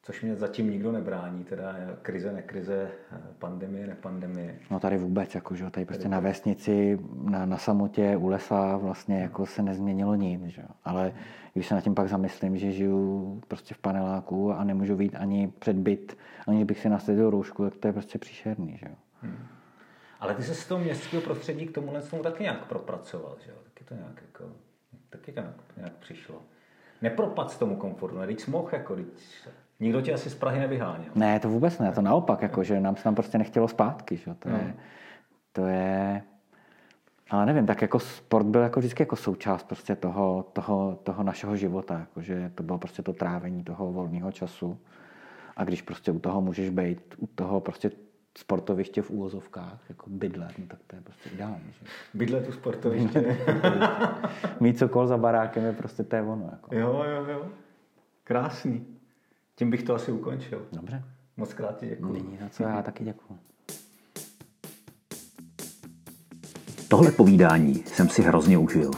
[0.02, 2.90] což mě zatím nikdo nebrání, teda krize, nekrize,
[3.38, 4.58] pandemie, nepandemie.
[4.70, 8.76] No tady vůbec, jako, že tady prostě tady na vesnici, na, na samotě, u lesa
[8.76, 10.62] vlastně jako se nezměnilo nic, že?
[10.84, 11.12] ale
[11.52, 15.52] když se nad tím pak zamyslím, že žiju prostě v paneláku a nemůžu být ani
[15.58, 18.76] před byt, ani bych si nasadil roušku, tak to je prostě příšerný.
[18.76, 18.86] Že?
[19.22, 19.46] Hmm.
[20.20, 23.52] Ale ty se z toho městského prostředí k tomuhle tomu taky nějak propracoval, že?
[23.64, 24.52] Taky to nějak, jako,
[25.10, 26.42] taky to nějak, nějak přišlo.
[27.02, 28.26] Nepropad z tomu komfortu, ne?
[28.48, 29.48] mohl, jako, teď,
[29.80, 31.10] nikdo tě asi z Prahy nevyháněl.
[31.14, 34.34] Ne, to vůbec ne, to naopak, jako, že nám se tam prostě nechtělo zpátky, že?
[34.34, 34.56] To, no.
[34.56, 34.74] je,
[35.52, 36.22] to je,
[37.30, 41.56] ale nevím, tak jako sport byl jako vždycky jako součást prostě toho, toho, toho našeho
[41.56, 44.78] života, jako, že to bylo prostě to trávení toho volného času.
[45.56, 47.90] A když prostě u toho můžeš být, u toho prostě
[48.38, 51.72] sportoviště v úvozovkách, jako bydlet, no tak to je prostě ideální.
[51.72, 51.86] Že?
[52.14, 53.36] Bydlet u sportoviště.
[54.60, 56.48] Mít cokol za barákem je prostě to je ono.
[56.52, 56.74] Jako.
[56.74, 57.46] Jo, jo, jo.
[58.24, 58.86] Krásný.
[59.58, 60.66] Tím bych to asi ukončil.
[60.72, 61.02] Dobře.
[61.36, 62.12] Moc krát ti děkuji.
[62.12, 63.38] Není na co, já taky děkuji.
[66.88, 68.90] Tohle povídání jsem si hrozně užil.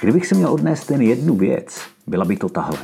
[0.00, 2.78] Kdybych si měl odnést ten jednu věc, byla by to tahle.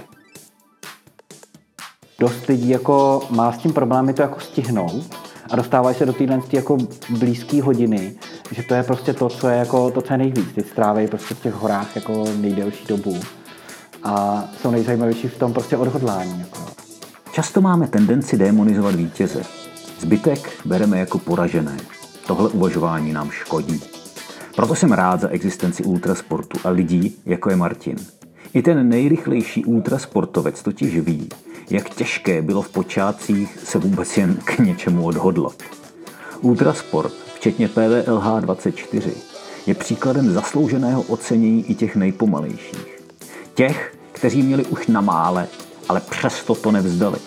[2.18, 5.16] Dost lidí jako má s tím problémy to jako stihnout,
[5.50, 6.78] a dostávají se do téhle jako
[7.10, 8.14] blízké hodiny,
[8.50, 10.52] že to je prostě to, co je, jako, to, co je nejvíc.
[10.54, 13.20] Ty strávejí prostě v těch horách jako nejdelší dobu
[14.02, 16.40] a jsou nejzajímavější v tom prostě odhodlání.
[16.40, 16.69] Jako.
[17.32, 19.42] Často máme tendenci demonizovat vítěze.
[19.98, 21.76] Zbytek bereme jako poražené.
[22.26, 23.82] Tohle uvažování nám škodí.
[24.56, 27.96] Proto jsem rád za existenci ultrasportu a lidí, jako je Martin.
[28.54, 31.28] I ten nejrychlejší ultrasportovec totiž ví,
[31.70, 35.62] jak těžké bylo v počátcích se vůbec jen k něčemu odhodlat.
[36.40, 39.12] Ultrasport, včetně PVLH 24,
[39.66, 43.00] je příkladem zaslouženého ocenění i těch nejpomalejších.
[43.54, 45.48] Těch, kteří měli už na mále,
[45.90, 47.18] ale přesto to nevzdali.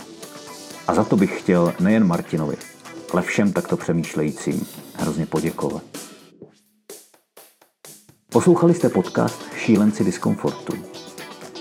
[0.87, 2.55] A za to bych chtěl nejen Martinovi,
[3.13, 5.83] ale všem takto přemýšlejícím hrozně poděkovat.
[8.31, 10.73] Poslouchali jste podcast Šílenci diskomfortu.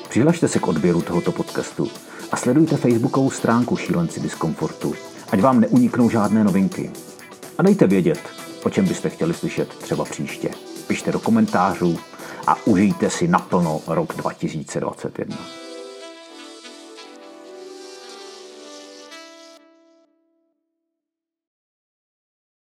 [0.09, 1.89] Přihlašte se k odběru tohoto podcastu
[2.33, 4.95] a sledujte facebookovou stránku Šílenci diskomfortu,
[5.31, 6.91] ať vám neuniknou žádné novinky.
[7.59, 8.21] A dejte vědět,
[8.65, 10.51] o čem byste chtěli slyšet třeba příště.
[10.87, 11.99] Pište do komentářů
[12.47, 15.62] a užijte si naplno rok 2021.